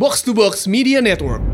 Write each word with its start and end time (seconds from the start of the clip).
Box 0.00 0.24
to 0.24 0.32
Box 0.32 0.64
Media 0.64 1.04
Network. 1.04 1.44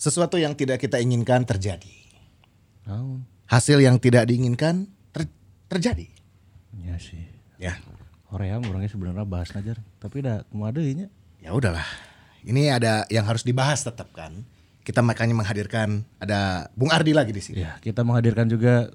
Sesuatu 0.00 0.40
yang 0.40 0.56
tidak 0.56 0.80
kita 0.80 0.96
inginkan 0.96 1.44
terjadi. 1.44 1.84
Hasil 3.52 3.84
yang 3.84 4.00
tidak 4.00 4.32
diinginkan 4.32 4.88
ter- 5.12 5.28
terjadi. 5.68 6.08
Ya 6.88 6.96
sih. 6.96 7.20
Ya, 7.60 7.76
Korea 8.32 8.56
orangnya 8.64 8.88
sebenarnya 8.88 9.28
bahas 9.28 9.52
aja, 9.52 9.76
tapi 10.00 10.24
udah 10.24 10.40
ke 10.40 10.56
mana 10.56 10.80
ya 11.44 11.52
udahlah. 11.52 11.84
Ini 12.48 12.80
ada 12.80 13.04
yang 13.12 13.28
harus 13.28 13.44
dibahas 13.44 13.84
tetap 13.84 14.08
kan. 14.16 14.55
Kita 14.86 15.02
makanya 15.02 15.34
menghadirkan 15.34 16.06
ada 16.22 16.70
Bung 16.78 16.94
Ardi 16.94 17.10
lagi 17.10 17.34
di 17.34 17.42
sini. 17.42 17.66
Ya, 17.66 17.74
kita 17.82 18.06
menghadirkan 18.06 18.46
juga 18.46 18.86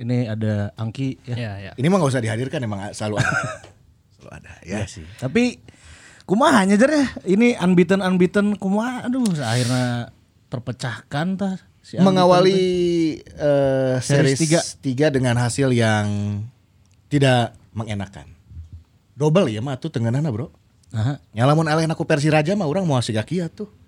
ini 0.00 0.24
ada 0.24 0.72
Angki 0.80 1.20
ya. 1.28 1.36
Ya, 1.36 1.52
ya. 1.60 1.72
Ini 1.76 1.86
mah 1.92 2.00
nggak 2.00 2.12
usah 2.16 2.24
dihadirkan 2.24 2.64
emang 2.64 2.88
selalu 2.96 3.20
ada. 3.20 3.28
selalu 4.16 4.30
ada 4.32 4.52
ya. 4.64 4.80
Iya 4.80 4.88
sih. 4.88 5.04
Tapi 5.20 5.60
kumaha 6.24 6.64
nya 6.64 6.80
jar 6.80 6.88
ya? 6.88 7.06
Ini 7.28 7.60
unbeaten 7.60 8.00
unbeaten 8.00 8.56
kumaha 8.56 9.12
aduh 9.12 9.28
akhirnya 9.44 10.08
terpecahkan 10.48 11.28
tah. 11.36 11.60
Si 11.84 12.00
Mengawali 12.00 13.20
Series 14.00 14.40
series 14.40 14.80
tiga. 14.80 15.10
3 15.12 15.16
dengan 15.20 15.36
hasil 15.36 15.68
yang 15.76 16.40
tidak 17.12 17.52
mengenakan. 17.76 18.24
Double 19.12 19.52
ya 19.52 19.60
mah 19.60 19.76
tuh 19.76 19.92
tengenana 19.92 20.32
bro. 20.32 20.48
Aha. 20.96 21.20
Nyalamun 21.36 21.68
eleh 21.68 21.84
aku 21.92 22.08
versi 22.08 22.32
raja 22.32 22.56
mah 22.56 22.64
orang 22.64 22.88
mau 22.88 23.04
kieu 23.04 23.44
tuh. 23.52 23.79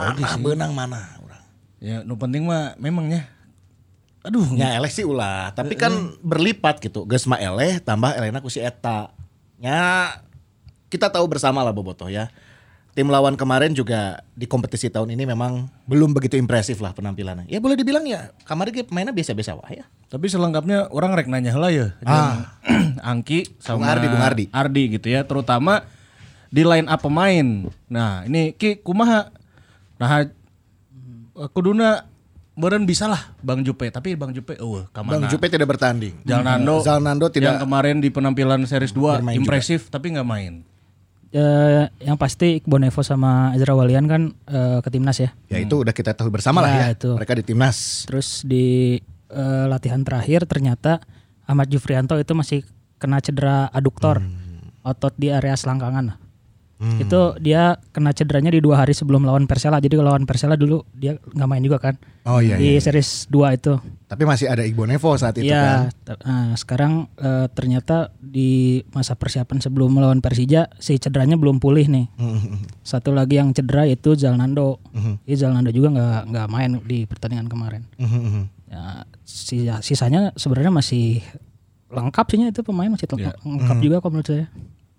Mana 0.00 0.38
benang 0.40 0.72
mana 0.72 1.00
orang. 1.22 1.42
Ya, 1.78 2.00
nu 2.02 2.16
penting 2.16 2.48
mah 2.48 2.74
memangnya 2.80 3.28
aduh 4.24 4.56
Ya 4.56 4.80
eleh 4.80 4.88
sih 4.88 5.04
ulah, 5.04 5.52
tapi 5.52 5.76
kan 5.76 5.92
berlipat 6.24 6.80
gitu. 6.80 7.04
Geus 7.04 7.28
mah 7.28 7.36
eleh 7.36 7.76
tambah 7.84 8.08
elehna 8.16 8.40
ku 8.40 8.48
si 8.48 8.56
eta. 8.56 9.12
Ya 9.60 10.16
kita 10.88 11.12
tahu 11.12 11.28
bersama 11.28 11.60
lah 11.60 11.76
Bobotoh 11.76 12.08
ya. 12.08 12.32
Tim 12.94 13.10
lawan 13.10 13.34
kemarin 13.34 13.74
juga 13.74 14.22
di 14.38 14.46
kompetisi 14.46 14.86
tahun 14.86 15.18
ini 15.18 15.26
memang 15.26 15.66
belum 15.90 16.14
begitu 16.14 16.38
impresif 16.38 16.78
lah 16.78 16.94
penampilannya. 16.94 17.50
Ya 17.50 17.58
boleh 17.58 17.74
dibilang 17.74 18.06
ya 18.06 18.30
kemarin 18.46 18.70
ge 18.70 18.86
pemainnya 18.86 19.12
biasa-biasa 19.12 19.58
wah 19.58 19.68
ya. 19.68 19.84
Tapi 20.08 20.30
selengkapnya 20.30 20.88
orang 20.94 21.12
rek 21.18 21.26
nanya 21.26 21.50
heula 21.52 21.74
ya. 21.74 21.92
Ah. 22.06 22.54
Angki 23.10 23.58
sama 23.58 23.82
Bung 23.82 23.90
Ardi, 23.90 24.06
Bung 24.06 24.24
Ardi. 24.24 24.44
Ardi 24.54 24.82
gitu 24.94 25.10
ya, 25.10 25.26
terutama 25.26 25.84
di 26.54 26.62
line 26.62 26.86
up 26.86 27.02
pemain. 27.02 27.66
Nah, 27.90 28.22
ini 28.30 28.54
Ki 28.54 28.78
kumaha? 28.78 29.34
Nah, 30.04 31.48
kuduna 31.50 32.04
beren 32.54 32.86
bisa 32.86 33.10
lah 33.10 33.34
Bang 33.42 33.66
Jupe, 33.66 33.90
tapi 33.90 34.14
Bang 34.14 34.30
Jupe 34.30 34.54
eueuh 34.54 34.86
ka 34.94 35.02
Bang? 35.02 35.26
Jupe 35.26 35.50
tidak 35.50 35.66
bertanding. 35.66 36.22
Zalnando, 36.22 36.78
Zalnando 36.84 37.26
yang 37.28 37.34
tidak 37.34 37.54
kemarin 37.66 37.98
di 37.98 38.08
penampilan 38.14 38.62
series 38.68 38.94
2 38.94 39.24
Bermain 39.24 39.34
impresif 39.34 39.90
tapi 39.90 40.14
nggak 40.14 40.28
main. 40.28 40.62
Eh, 41.34 41.90
yang 42.06 42.14
pasti 42.14 42.62
Iqbal 42.62 42.86
Nevo 42.86 43.02
sama 43.02 43.50
Ezra 43.58 43.74
Walian 43.74 44.06
kan 44.06 44.22
eh, 44.46 44.78
ke 44.78 44.88
timnas 44.94 45.18
ya. 45.18 45.34
Ya 45.50 45.58
itu 45.58 45.82
udah 45.82 45.90
kita 45.90 46.14
tahu 46.14 46.30
bersama 46.30 46.62
lah 46.62 46.70
Ya, 46.70 46.78
ya. 46.78 46.88
itu. 46.94 47.10
Mereka 47.10 47.34
di 47.42 47.42
timnas. 47.42 48.06
Terus 48.06 48.46
di 48.46 49.02
eh, 49.34 49.64
latihan 49.66 50.06
terakhir 50.06 50.46
ternyata 50.46 51.02
Ahmad 51.42 51.66
Jufrianto 51.66 52.14
itu 52.22 52.38
masih 52.38 52.62
kena 53.02 53.18
cedera 53.18 53.66
aduktor 53.74 54.22
otot 54.86 55.10
di 55.18 55.34
area 55.34 55.58
selangkangan. 55.58 56.22
Itu 56.74 57.38
dia 57.38 57.78
kena 57.90 58.10
cederanya 58.10 58.50
di 58.50 58.58
dua 58.58 58.78
hari 58.78 58.92
sebelum 58.92 59.22
lawan 59.22 59.46
Persela. 59.46 59.78
Jadi 59.78 59.94
kalau 59.94 60.10
lawan 60.10 60.26
Persela 60.26 60.54
dulu 60.54 60.82
dia 60.90 61.16
nggak 61.16 61.46
main 61.46 61.62
juga 61.62 61.78
kan. 61.78 61.94
Oh 62.24 62.40
iya, 62.40 62.56
Di 62.56 62.76
iya. 62.76 62.80
series 62.80 63.28
2 63.28 63.54
itu. 63.54 63.76
Tapi 64.04 64.22
masih 64.24 64.48
ada 64.48 64.64
Igbo 64.64 64.84
Nevo 64.84 65.12
saat 65.14 65.36
itu 65.36 65.44
kan. 65.44 65.92
Iya, 65.92 65.94
ter- 66.02 66.20
nah, 66.20 66.52
sekarang 66.54 67.06
eh, 67.14 67.46
ternyata 67.50 68.10
di 68.16 68.82
masa 68.90 69.12
persiapan 69.12 69.60
sebelum 69.60 69.92
melawan 69.92 70.18
Persija 70.18 70.72
si 70.76 70.96
cederanya 70.96 71.36
belum 71.36 71.56
pulih 71.58 71.86
nih. 71.86 72.06
Satu 72.80 73.12
lagi 73.12 73.36
yang 73.36 73.52
cedera 73.52 73.84
itu 73.84 74.12
Zalnando. 74.14 74.80
Ini 75.24 75.34
Zalnando 75.34 75.68
juga 75.68 75.88
nggak 75.90 76.20
nggak 76.26 76.46
main 76.48 76.70
di 76.80 77.04
pertandingan 77.04 77.46
kemarin. 77.46 77.82
Ya, 78.66 79.06
si- 79.22 79.70
sisanya 79.80 80.34
sebenarnya 80.34 80.72
masih 80.72 81.22
lengkap 81.86 82.26
sih 82.26 82.38
itu 82.42 82.60
pemain 82.60 82.90
masih 82.90 83.06
lengkap, 83.06 83.34
lengkap 83.40 83.76
juga 83.78 83.96
kalau 84.00 84.12
menurut 84.12 84.26
saya. 84.26 84.46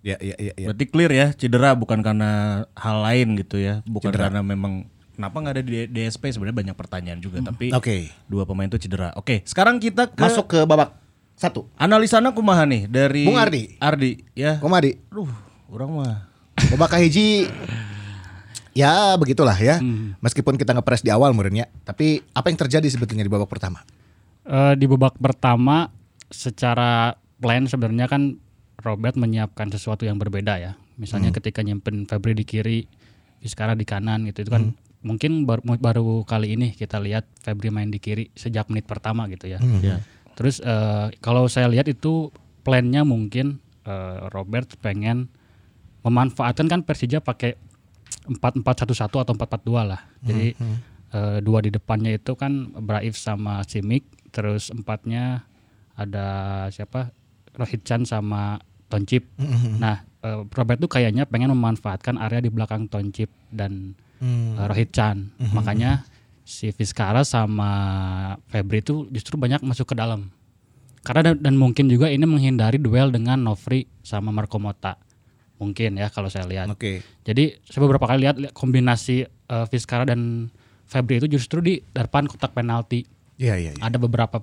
Ya, 0.06 0.14
ya, 0.22 0.38
ya, 0.38 0.54
ya. 0.54 0.66
Berarti 0.70 0.86
clear 0.86 1.10
ya, 1.10 1.26
cedera 1.34 1.74
bukan 1.74 1.98
karena 1.98 2.62
hal 2.78 3.02
lain 3.02 3.34
gitu 3.42 3.58
ya, 3.58 3.82
bukan 3.82 4.14
karena 4.14 4.38
memang 4.38 4.86
kenapa 5.18 5.36
nggak 5.42 5.54
ada 5.58 5.62
di 5.66 5.90
DSP 5.90 6.30
sebenarnya 6.30 6.54
banyak 6.62 6.76
pertanyaan 6.78 7.18
juga, 7.18 7.42
tapi 7.42 7.74
Oke. 7.74 8.14
dua 8.30 8.46
pemain 8.46 8.70
itu 8.70 8.78
cedera. 8.78 9.10
Oke, 9.18 9.42
sekarang 9.42 9.82
kita 9.82 10.06
ke 10.14 10.22
Masuk 10.22 10.46
ke 10.46 10.62
babak 10.62 10.94
satu. 11.34 11.66
analisana 11.74 12.30
kumaha 12.30 12.62
nih 12.62 12.86
dari 12.86 13.26
Bung 13.26 13.34
Ardi. 13.34 13.74
Ardi 13.82 14.22
ya. 14.38 14.62
Komadi. 14.62 14.94
Aduh, 15.10 15.26
orang 15.74 15.90
mah 15.90 16.14
Babak 16.56 16.96
kahiji 16.96 17.50
ya 18.72 19.12
begitulah 19.20 19.58
ya. 19.58 19.76
Meskipun 20.22 20.56
kita 20.56 20.72
ngepres 20.72 21.02
di 21.02 21.10
awal 21.10 21.34
murnya, 21.34 21.68
tapi 21.84 22.22
apa 22.30 22.48
yang 22.48 22.58
terjadi 22.62 22.86
sebetulnya 22.88 23.26
di 23.26 23.32
babak 23.32 23.50
pertama? 23.50 23.82
Eh, 24.46 24.74
di 24.78 24.86
babak 24.86 25.18
pertama 25.18 25.90
secara 26.30 27.18
plan 27.42 27.68
sebenarnya 27.68 28.06
kan 28.08 28.40
Robert 28.84 29.16
menyiapkan 29.16 29.72
sesuatu 29.72 30.04
yang 30.04 30.20
berbeda 30.20 30.60
ya. 30.60 30.72
Misalnya 31.00 31.32
ketika 31.32 31.60
nyimpen 31.64 32.08
Febri 32.08 32.36
di 32.36 32.44
kiri, 32.44 32.88
Vizcara 33.40 33.76
di 33.76 33.84
kanan 33.84 34.24
gitu 34.28 34.48
itu 34.48 34.50
kan 34.52 34.72
mungkin 35.04 35.46
baru, 35.46 35.62
baru 35.78 36.06
kali 36.24 36.56
ini 36.56 36.72
kita 36.72 36.98
lihat 36.98 37.28
Febri 37.40 37.68
main 37.68 37.92
di 37.92 38.00
kiri 38.00 38.32
sejak 38.32 38.68
menit 38.72 38.88
pertama 38.88 39.28
gitu 39.28 39.48
ya. 39.48 39.60
ya. 39.80 40.00
Terus 40.36 40.60
eh, 40.60 41.08
kalau 41.20 41.48
saya 41.48 41.68
lihat 41.68 41.88
itu 41.88 42.32
plannya 42.64 43.04
mungkin 43.06 43.60
eh, 43.86 44.18
Robert 44.32 44.76
pengen 44.80 45.28
memanfaatkan 46.04 46.68
kan 46.68 46.80
Persija 46.84 47.24
pakai 47.24 47.56
4-4-1-1 48.28 49.22
atau 49.22 49.32
4-4-2 49.34 49.84
lah. 49.86 50.00
Jadi 50.26 50.48
eh, 51.14 51.38
dua 51.40 51.58
di 51.62 51.70
depannya 51.70 52.18
itu 52.18 52.34
kan 52.34 52.74
Braif 52.74 53.14
sama 53.16 53.62
Simic, 53.64 54.04
terus 54.34 54.68
empatnya 54.74 55.46
ada 55.96 56.26
siapa? 56.68 57.14
Rohit 57.56 57.88
Chan 57.88 58.04
sama 58.04 58.60
Toncip. 58.86 59.26
Nah, 59.78 60.06
eh, 60.22 60.40
Robert 60.46 60.78
tuh 60.78 60.90
kayaknya 60.90 61.26
pengen 61.26 61.50
memanfaatkan 61.54 62.18
area 62.18 62.42
di 62.42 62.50
belakang 62.50 62.86
Toncip 62.86 63.30
dan 63.50 63.94
eh, 64.22 64.64
Rohit 64.66 64.94
Chan. 64.94 65.34
Makanya 65.52 66.06
si 66.46 66.70
Vizcara 66.70 67.26
sama 67.26 67.70
Febri 68.46 68.78
itu 68.80 69.10
justru 69.10 69.34
banyak 69.34 69.66
masuk 69.66 69.90
ke 69.90 69.94
dalam. 69.98 70.30
Karena 71.02 71.34
dan, 71.34 71.36
dan 71.38 71.54
mungkin 71.54 71.86
juga 71.86 72.10
ini 72.10 72.26
menghindari 72.26 72.82
duel 72.82 73.14
dengan 73.14 73.38
Novri 73.38 73.86
sama 74.02 74.34
Marco 74.34 74.58
Mota. 74.58 74.98
Mungkin 75.58 75.98
ya 75.98 76.10
kalau 76.10 76.30
saya 76.30 76.46
lihat. 76.46 76.70
Oke. 76.70 77.02
Jadi 77.22 77.58
saya 77.66 77.82
beberapa 77.86 78.06
kali 78.06 78.26
lihat 78.26 78.36
lihat 78.38 78.54
kombinasi 78.54 79.26
eh, 79.26 79.66
Vizcara 79.70 80.06
dan 80.06 80.50
Febri 80.86 81.18
itu 81.18 81.26
justru 81.26 81.58
di 81.58 81.82
depan 81.90 82.30
kotak 82.30 82.54
penalti. 82.54 83.02
Iya, 83.42 83.58
iya, 83.58 83.70
iya. 83.74 83.82
Ada 83.82 83.98
beberapa 83.98 84.42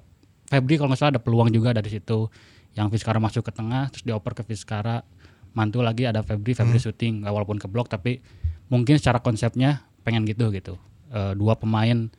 Febri 0.52 0.76
kalau 0.76 0.92
nggak 0.92 1.00
salah 1.00 1.12
ada 1.16 1.24
peluang 1.24 1.50
juga 1.52 1.72
dari 1.72 1.88
situ. 1.88 2.28
Yang 2.74 2.98
Vizcara 2.98 3.22
masuk 3.22 3.46
ke 3.46 3.52
tengah 3.54 3.90
terus 3.94 4.04
dioper 4.06 4.34
ke 4.34 4.44
Vizcara. 4.46 5.06
Mantu 5.54 5.86
lagi 5.86 6.10
ada 6.10 6.26
Febri, 6.26 6.58
Febri 6.58 6.82
syuting 6.82 7.22
nggak 7.22 7.34
walaupun 7.34 7.62
ke 7.62 7.70
blok 7.70 7.86
tapi 7.86 8.18
mungkin 8.74 8.98
secara 8.98 9.22
konsepnya 9.22 9.86
pengen 10.02 10.26
gitu 10.26 10.50
gitu. 10.50 10.82
Eh, 11.14 11.38
dua 11.38 11.54
pemain 11.54 12.10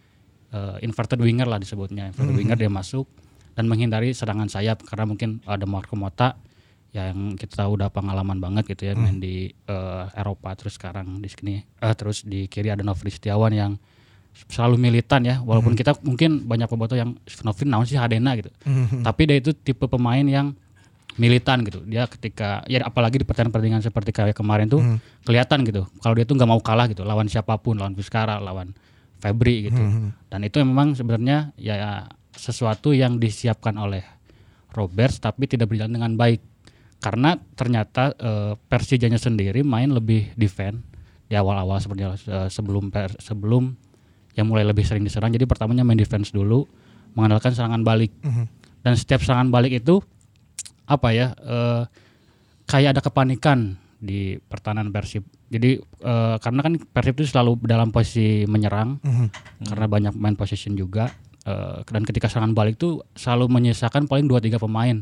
eh, 0.55 0.77
inverted 0.87 1.19
winger 1.19 1.51
lah 1.51 1.59
disebutnya. 1.59 2.15
Inverted 2.15 2.37
winger 2.39 2.59
dia 2.59 2.71
masuk 2.71 3.11
dan 3.55 3.67
menghindari 3.67 4.15
serangan 4.15 4.51
sayap 4.51 4.83
karena 4.87 5.07
mungkin 5.07 5.43
ada 5.47 5.67
Marco 5.67 5.95
Mota 5.95 6.39
yang 6.95 7.35
kita 7.35 7.67
tahu 7.67 7.75
udah 7.83 7.91
pengalaman 7.91 8.39
banget 8.39 8.71
gitu 8.71 8.87
ya 8.87 8.95
main 8.95 9.19
di 9.19 9.51
eh, 9.51 10.05
Eropa 10.15 10.55
terus 10.55 10.79
sekarang 10.79 11.19
di 11.19 11.27
sini 11.27 11.59
eh, 11.59 11.95
terus 11.99 12.23
di 12.23 12.47
kiri 12.47 12.71
ada 12.71 12.87
Novri 12.87 13.11
Setiawan 13.11 13.51
yang 13.51 13.75
selalu 14.51 14.77
militan 14.77 15.23
ya 15.23 15.39
walaupun 15.41 15.73
kita 15.79 15.95
mungkin 16.03 16.43
banyak 16.45 16.67
pemboto 16.67 16.95
yang 16.95 17.15
Novri 17.43 17.65
naon 17.65 17.87
sih 17.87 17.95
Hadena 17.95 18.35
gitu. 18.35 18.51
Tapi 19.01 19.23
dia 19.31 19.37
itu 19.39 19.55
tipe 19.55 19.87
pemain 19.87 20.23
yang 20.23 20.53
militan 21.15 21.63
gitu. 21.63 21.81
Dia 21.87 22.11
ketika 22.11 22.67
ya 22.67 22.83
apalagi 22.83 23.23
di 23.23 23.27
pertandingan-pertandingan 23.27 23.83
seperti 23.83 24.11
kayak 24.11 24.35
kemarin 24.35 24.67
tuh 24.67 24.83
kelihatan 25.23 25.63
gitu. 25.63 25.87
Kalau 26.03 26.15
dia 26.19 26.27
tuh 26.27 26.35
nggak 26.35 26.51
mau 26.51 26.59
kalah 26.59 26.91
gitu 26.91 27.07
lawan 27.07 27.31
siapa 27.31 27.55
pun 27.63 27.79
lawan 27.79 27.95
Vizcara 27.95 28.43
lawan 28.43 28.75
Febri 29.23 29.71
gitu. 29.71 29.79
Dan 30.29 30.41
itu 30.43 30.59
memang 30.61 30.93
sebenarnya 30.93 31.55
ya 31.55 32.05
sesuatu 32.35 32.91
yang 32.91 33.23
disiapkan 33.23 33.79
oleh 33.79 34.03
Roberts 34.75 35.23
tapi 35.23 35.47
tidak 35.47 35.71
berjalan 35.71 35.95
dengan 35.95 36.13
baik. 36.19 36.43
Karena 36.99 37.39
ternyata 37.55 38.11
eh, 38.19 38.53
Persijanya 38.59 39.21
sendiri 39.21 39.63
main 39.63 39.95
lebih 39.95 40.35
defend 40.35 40.83
di 41.31 41.39
awal-awal 41.39 41.79
sebenarnya 41.79 42.19
eh, 42.27 42.49
sebelum 42.51 42.91
per- 42.91 43.17
sebelum 43.23 43.77
yang 44.35 44.51
mulai 44.51 44.67
lebih 44.67 44.83
sering 44.83 45.07
diserang 45.07 45.31
jadi 45.31 45.47
pertamanya 45.47 45.87
main 45.87 45.99
defense 45.99 46.31
dulu 46.31 46.67
mengandalkan 47.15 47.55
serangan 47.55 47.83
balik 47.83 48.11
dan 48.83 48.93
setiap 48.99 49.23
serangan 49.23 49.49
balik 49.49 49.79
itu 49.79 50.03
apa 50.85 51.09
ya 51.15 51.33
eh, 51.39 51.83
kayak 52.67 52.99
ada 52.99 53.01
kepanikan 53.01 53.81
di 53.97 54.37
pertahanan 54.37 54.93
Persib 54.93 55.25
Jadi 55.49 55.79
eh, 55.81 56.37
karena 56.43 56.61
kan 56.61 56.77
Persib 56.77 57.15
itu 57.17 57.31
selalu 57.31 57.63
dalam 57.65 57.89
posisi 57.89 58.45
menyerang 58.45 59.01
karena 59.65 59.87
banyak 59.87 60.15
main 60.19 60.37
position 60.37 60.75
juga. 60.75 61.09
Eh, 61.45 61.79
dan 61.89 62.03
ketika 62.05 62.29
serangan 62.29 62.53
balik 62.53 62.77
tuh 62.77 63.01
selalu 63.15 63.49
menyisakan 63.49 64.05
paling 64.05 64.29
2-3 64.29 64.61
pemain. 64.61 64.97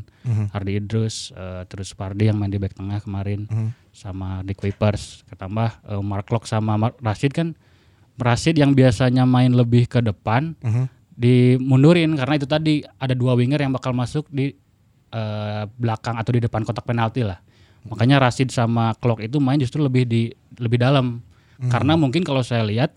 Hardy 0.53 0.79
Idrus, 0.79 1.31
eh, 1.33 1.63
terus 1.67 1.91
Pardi 1.97 2.29
yang 2.31 2.39
main 2.39 2.51
di 2.51 2.59
back 2.61 2.77
tengah 2.77 3.01
kemarin 3.01 3.47
sama 3.91 4.45
Dick 4.45 4.61
Wipers. 4.61 5.25
Ketambah 5.27 5.83
eh, 5.89 6.03
Mark 6.03 6.31
Locke 6.31 6.47
sama 6.47 6.77
Mark 6.79 6.95
Rashid 7.01 7.33
kan 7.35 7.57
Rashid 8.21 8.57
yang 8.61 8.77
biasanya 8.77 9.25
main 9.25 9.53
lebih 9.53 9.89
ke 9.89 9.99
depan 10.01 10.53
dimundurin 11.13 12.13
karena 12.17 12.35
itu 12.37 12.47
tadi 12.49 12.81
ada 12.97 13.13
dua 13.13 13.37
winger 13.37 13.61
yang 13.61 13.73
bakal 13.73 13.93
masuk 13.93 14.25
di 14.33 14.53
eh, 15.13 15.63
belakang 15.77 16.17
atau 16.17 16.31
di 16.33 16.41
depan 16.41 16.65
kotak 16.65 16.85
penalti 16.85 17.21
lah. 17.25 17.41
Makanya 17.83 18.21
Rashid 18.23 18.49
sama 18.49 18.95
Klok 18.95 19.19
itu 19.21 19.37
main 19.43 19.59
justru 19.59 19.83
lebih 19.83 20.07
di 20.07 20.31
lebih 20.57 20.79
dalam. 20.81 21.21
Karena 21.69 21.95
mungkin 21.95 22.27
kalau 22.27 22.43
saya 22.43 22.65
lihat 22.67 22.91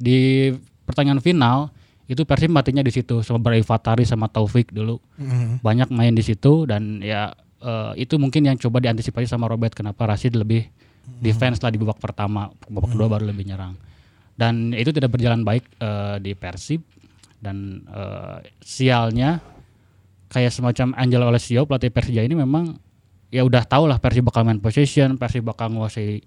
di 0.00 0.50
pertandingan 0.88 1.22
final 1.22 1.70
itu 2.10 2.26
Persib 2.26 2.50
matinya 2.50 2.82
di 2.82 2.90
situ 2.90 3.22
sama 3.22 3.38
Fatari 3.62 4.02
sama 4.02 4.26
Taufik 4.26 4.74
dulu. 4.74 4.98
Banyak 5.62 5.88
main 5.94 6.12
di 6.14 6.24
situ 6.24 6.66
dan 6.66 6.98
ya 7.04 7.30
eh, 7.62 7.92
itu 8.00 8.16
mungkin 8.18 8.48
yang 8.48 8.56
coba 8.58 8.82
diantisipasi 8.82 9.28
sama 9.28 9.46
Robert 9.46 9.74
kenapa 9.76 10.08
Rashid 10.08 10.34
lebih 10.34 10.66
defense 11.22 11.58
lah 11.62 11.70
di 11.70 11.78
babak 11.82 11.98
pertama, 11.98 12.50
babak 12.70 12.94
kedua 12.94 13.06
baru 13.10 13.26
lebih 13.30 13.50
nyerang. 13.50 13.74
Dan 14.32 14.72
itu 14.72 14.90
tidak 14.90 15.12
berjalan 15.12 15.44
baik 15.44 15.64
eh, 15.78 16.16
di 16.22 16.32
Persib. 16.32 16.82
Dan 17.42 17.82
eh, 17.86 18.38
sialnya 18.62 19.42
kayak 20.32 20.52
semacam 20.54 20.96
Angelo 20.96 21.28
Alessio 21.28 21.68
pelatih 21.68 21.92
Persija 21.92 22.24
ini 22.24 22.32
memang 22.32 22.72
ya 23.28 23.44
udah 23.44 23.64
tau 23.68 23.84
lah 23.84 24.00
Persib 24.00 24.28
bakal 24.28 24.48
main 24.48 24.60
possession, 24.60 25.20
Persib 25.20 25.44
bakal 25.44 25.68
menguasai 25.72 26.20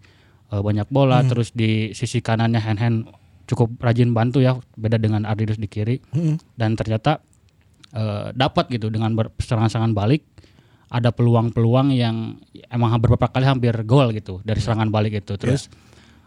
eh, 0.52 0.62
banyak 0.62 0.90
bola, 0.94 1.26
terus 1.26 1.54
di 1.54 1.94
sisi 1.98 2.22
kanannya 2.22 2.62
hand 2.62 2.80
hand 2.82 2.98
cukup 3.46 3.78
rajin 3.78 4.10
bantu 4.10 4.42
ya, 4.42 4.58
beda 4.78 4.98
dengan 4.98 5.26
Ardidus 5.26 5.62
di 5.62 5.70
kiri. 5.70 6.02
Dan 6.58 6.74
ternyata 6.78 7.22
eh, 7.94 8.34
dapat 8.34 8.70
gitu 8.74 8.90
dengan 8.90 9.14
serangan-serangan 9.38 9.94
balik. 9.94 10.26
Ada 10.86 11.10
peluang-peluang 11.10 11.98
yang 11.98 12.38
emang 12.70 12.94
beberapa 13.02 13.26
kali 13.28 13.46
hampir 13.50 13.74
gol 13.84 14.14
gitu 14.14 14.40
dari 14.46 14.62
serangan 14.62 14.94
balik 14.94 15.18
itu. 15.18 15.34
Terus 15.34 15.68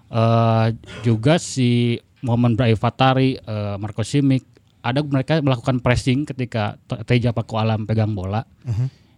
eh, 0.08 0.66
juga 1.02 1.36
si 1.36 1.96
momen 2.20 2.52
Bray 2.52 2.74
Fatari, 2.74 3.36
eh, 3.36 3.74
Marco 3.76 4.02
Simic, 4.02 4.42
ada 4.80 5.00
mereka 5.00 5.38
melakukan 5.38 5.78
pressing 5.78 6.24
ketika 6.24 6.76
Te- 6.82 7.02
Teja 7.04 7.30
Paku 7.30 7.56
Alam 7.56 7.84
pegang 7.84 8.10
bola. 8.10 8.42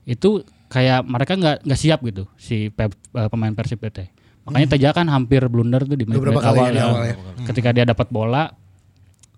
Itu 0.02 0.42
kayak 0.66 1.02
mereka 1.02 1.34
nggak 1.34 1.56
nggak 1.62 1.80
siap 1.80 2.00
gitu 2.02 2.24
si 2.36 2.68
pe- 2.68 2.90
eh, 2.90 3.28
pemain 3.28 3.52
Persib 3.52 3.78
PT. 3.78 4.10
Makanya 4.42 4.68
Teja 4.68 4.88
kan 4.90 5.06
hampir 5.06 5.44
blunder 5.46 5.82
tuh 5.82 5.94
di 5.94 6.04
menit 6.04 6.18
Beberapa 6.18 6.40
kali 6.42 6.58
awal 6.58 6.66
ya 6.66 6.72
di 6.72 6.80
awal 6.80 7.02
ya. 7.04 7.14
Ketika 7.44 7.68
dia 7.70 7.84
dapat 7.84 8.08
bola, 8.08 8.44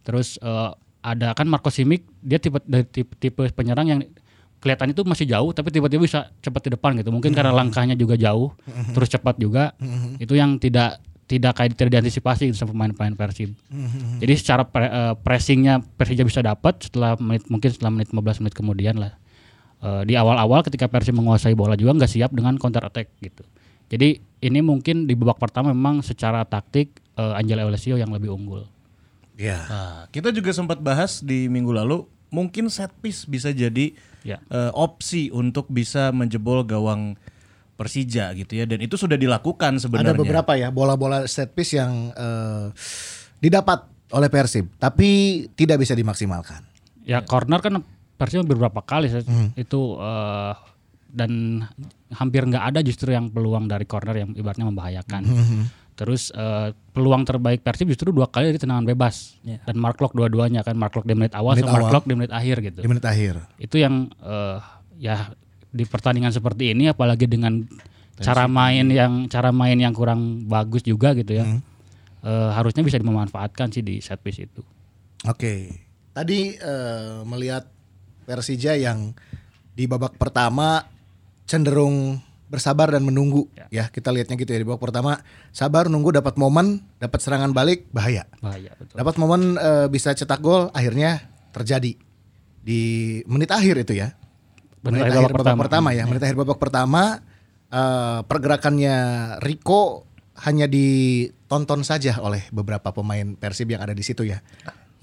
terus 0.03 0.39
eh, 0.39 0.71
ada 1.03 1.33
kan 1.33 1.45
Marco 1.45 1.69
Simic 1.69 2.07
dia 2.19 2.39
tipe 2.39 2.63
dari 2.63 2.85
tipe, 2.85 3.13
tipe 3.17 3.43
penyerang 3.51 3.87
yang 3.89 4.01
kelihatan 4.59 4.95
itu 4.95 5.03
masih 5.03 5.27
jauh 5.27 5.51
tapi 5.51 5.69
tiba-tiba 5.69 5.99
bisa 6.01 6.31
cepat 6.39 6.63
di 6.63 6.71
depan 6.73 6.95
gitu. 6.95 7.11
Mungkin 7.11 7.33
karena 7.33 7.51
langkahnya 7.53 7.95
juga 7.95 8.15
jauh 8.15 8.55
terus 8.93 9.09
cepat 9.09 9.35
juga. 9.37 9.75
Itu 10.17 10.33
yang 10.33 10.57
tidak 10.57 11.03
tidak 11.33 11.57
kayak 11.57 11.73
tidak 11.73 11.97
diantisipasi 11.97 12.53
gitu 12.53 12.59
sama 12.59 12.77
pemain-pemain 12.77 13.17
Persib 13.17 13.57
jadi 14.21 14.35
secara 14.37 14.63
pre- 14.63 14.87
eh, 14.87 15.15
pressingnya 15.17 15.81
Persija 15.81 16.23
bisa 16.23 16.41
dapat 16.41 16.85
setelah 16.85 17.17
menit 17.17 17.49
mungkin 17.49 17.73
setelah 17.73 17.89
menit 17.91 18.13
15 18.13 18.45
menit 18.45 18.53
kemudian 18.53 19.01
lah 19.01 19.17
Eh, 19.83 20.07
di 20.07 20.15
awal-awal 20.15 20.63
ketika 20.63 20.87
Persib 20.87 21.11
menguasai 21.13 21.59
bola 21.59 21.75
juga 21.75 21.91
nggak 21.93 22.07
siap 22.09 22.31
dengan 22.31 22.55
counter 22.55 22.87
attack 22.87 23.19
gitu 23.19 23.43
jadi 23.89 24.15
ini 24.39 24.63
mungkin 24.63 25.05
di 25.05 25.19
babak 25.19 25.41
pertama 25.41 25.75
memang 25.75 25.99
secara 26.01 26.47
taktik 26.47 27.03
eh, 27.19 27.35
Angel 27.35 27.59
Alessio 27.59 27.97
yang 27.97 28.13
lebih 28.13 28.31
unggul 28.31 28.63
Iya. 29.35 29.59
Nah, 29.67 29.99
kita 30.07 30.31
juga 30.31 30.53
sempat 30.53 30.79
bahas 30.79 31.19
di 31.19 31.49
minggu 31.49 31.75
lalu 31.75 32.05
mungkin 32.31 32.71
set 32.71 32.95
piece 33.01 33.27
bisa 33.27 33.51
jadi 33.51 33.91
Ya. 34.23 34.39
eh, 34.47 34.71
opsi 34.71 35.35
untuk 35.35 35.67
bisa 35.67 36.15
menjebol 36.15 36.63
gawang 36.63 37.19
Persija 37.83 38.31
gitu 38.33 38.53
ya 38.55 38.65
dan 38.65 38.79
itu 38.79 38.95
sudah 38.95 39.19
dilakukan 39.19 39.77
sebenarnya. 39.77 40.15
Ada 40.15 40.23
beberapa 40.23 40.53
ya 40.55 40.71
bola-bola 40.71 41.27
set 41.27 41.51
piece 41.51 41.75
yang 41.75 42.15
eh, 42.15 42.71
didapat 43.37 43.83
oleh 44.13 44.29
Persib 44.29 44.71
tapi 44.77 45.09
tidak 45.53 45.83
bisa 45.83 45.93
dimaksimalkan. 45.93 46.63
Ya 47.03 47.19
corner 47.21 47.59
kan 47.59 47.83
Persib 48.15 48.47
beberapa 48.47 48.79
kali 48.81 49.11
saya- 49.11 49.27
itu 49.55 49.99
eh, 49.99 50.55
dan 51.11 51.61
hampir 52.11 52.41
nggak 52.43 52.73
ada 52.73 52.81
justru 52.81 53.11
yang 53.11 53.29
peluang 53.29 53.67
dari 53.67 53.85
corner 53.85 54.15
yang 54.17 54.31
ibaratnya 54.33 54.65
membahayakan. 54.65 55.23
Terus 55.93 56.31
eh, 56.31 56.71
peluang 56.89 57.27
terbaik 57.27 57.61
Persib 57.61 57.85
justru 57.85 58.15
dua 58.15 58.25
kali 58.27 58.49
dari 58.49 58.57
tendangan 58.57 58.87
bebas 58.87 59.37
dan 59.43 59.77
Mark 59.77 59.99
Locke 59.99 60.15
dua-duanya 60.15 60.63
kan 60.63 60.73
Mark 60.73 60.95
Locke 60.95 61.05
di 61.05 61.13
menit 61.13 61.35
awal 61.35 61.53
Menit 61.53 61.67
sama 61.67 61.75
Mark 61.75 61.85
awal. 61.85 61.95
Locke 61.99 62.07
di 62.07 62.15
menit 62.15 62.33
akhir 62.33 62.57
gitu. 62.63 62.81
Di 62.81 62.89
menit 62.89 63.05
akhir. 63.05 63.35
Itu 63.59 63.77
yang 63.77 64.09
eh, 64.23 64.57
ya 64.97 65.35
di 65.73 65.89
pertandingan 65.89 66.31
seperti 66.31 66.77
ini 66.77 66.93
apalagi 66.93 67.25
dengan 67.25 67.65
cara 68.21 68.45
main 68.45 68.87
yang 68.93 69.27
cara 69.27 69.51
main 69.51 69.81
yang 69.81 69.97
kurang 69.97 70.45
bagus 70.47 70.85
juga 70.85 71.17
gitu 71.17 71.33
ya. 71.33 71.49
eh, 72.23 72.51
harusnya 72.55 72.85
bisa 72.85 73.01
dimanfaatkan 73.01 73.73
sih 73.73 73.83
di 73.83 73.99
set 74.05 74.21
piece 74.21 74.45
itu. 74.45 74.63
Oke. 75.27 75.73
Tadi 76.13 76.55
eh, 76.55 77.25
melihat 77.25 77.67
Persija 78.23 78.79
yang 78.79 79.17
di 79.73 79.89
babak 79.89 80.21
pertama 80.21 80.85
cenderung 81.49 82.21
bersabar 82.53 82.93
dan 82.93 83.01
menunggu 83.01 83.49
ya. 83.73 83.89
kita 83.89 84.13
lihatnya 84.13 84.37
gitu 84.37 84.53
ya 84.53 84.61
di 84.61 84.67
babak 84.69 84.85
pertama 84.85 85.25
sabar 85.57 85.89
nunggu 85.89 86.21
dapat 86.21 86.37
momen 86.37 86.85
dapat 87.01 87.25
serangan 87.25 87.57
balik 87.57 87.89
bahaya 87.97 88.29
Bahaya 88.45 88.77
betul. 88.77 89.01
dapat 89.01 89.15
momen 89.17 89.57
eh, 89.57 89.89
bisa 89.89 90.13
cetak 90.13 90.45
gol 90.45 90.69
akhirnya 90.77 91.25
terjadi 91.57 91.97
di 92.61 92.81
menit 93.25 93.49
akhir 93.49 93.89
itu 93.89 93.97
ya 93.97 94.13
Menit 94.83 95.07
akhir 95.07 95.15
babak 95.15 95.23
babak, 95.23 95.39
pertama. 95.39 95.61
pertama 95.63 95.89
ya 95.95 96.03
menit 96.11 96.23
akhir 96.27 96.37
babak 96.39 96.59
pertama 96.59 97.03
eh, 97.71 98.21
pergerakannya 98.27 98.97
Rico 99.43 100.11
hanya 100.43 100.67
ditonton 100.67 101.87
saja 101.87 102.19
oleh 102.19 102.43
beberapa 102.51 102.91
pemain 102.91 103.39
Persib 103.39 103.71
yang 103.71 103.85
ada 103.85 103.95
di 103.95 104.03
situ 104.03 104.27
ya. 104.27 104.43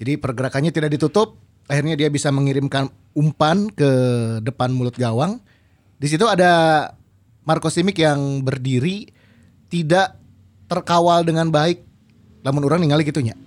Jadi 0.00 0.20
pergerakannya 0.20 0.72
tidak 0.74 0.92
ditutup 0.92 1.38
akhirnya 1.70 1.94
dia 1.94 2.10
bisa 2.10 2.34
mengirimkan 2.34 2.90
umpan 3.14 3.70
ke 3.70 3.90
depan 4.42 4.74
mulut 4.74 4.98
gawang. 4.98 5.38
Di 6.00 6.10
situ 6.10 6.26
ada 6.26 6.84
Marco 7.46 7.70
Simic 7.70 7.96
yang 8.02 8.42
berdiri 8.42 9.06
tidak 9.70 10.18
terkawal 10.66 11.22
dengan 11.22 11.48
baik. 11.48 11.86
Namun 12.42 12.66
orang 12.66 12.82
ningali 12.82 13.06
gitunya. 13.06 13.38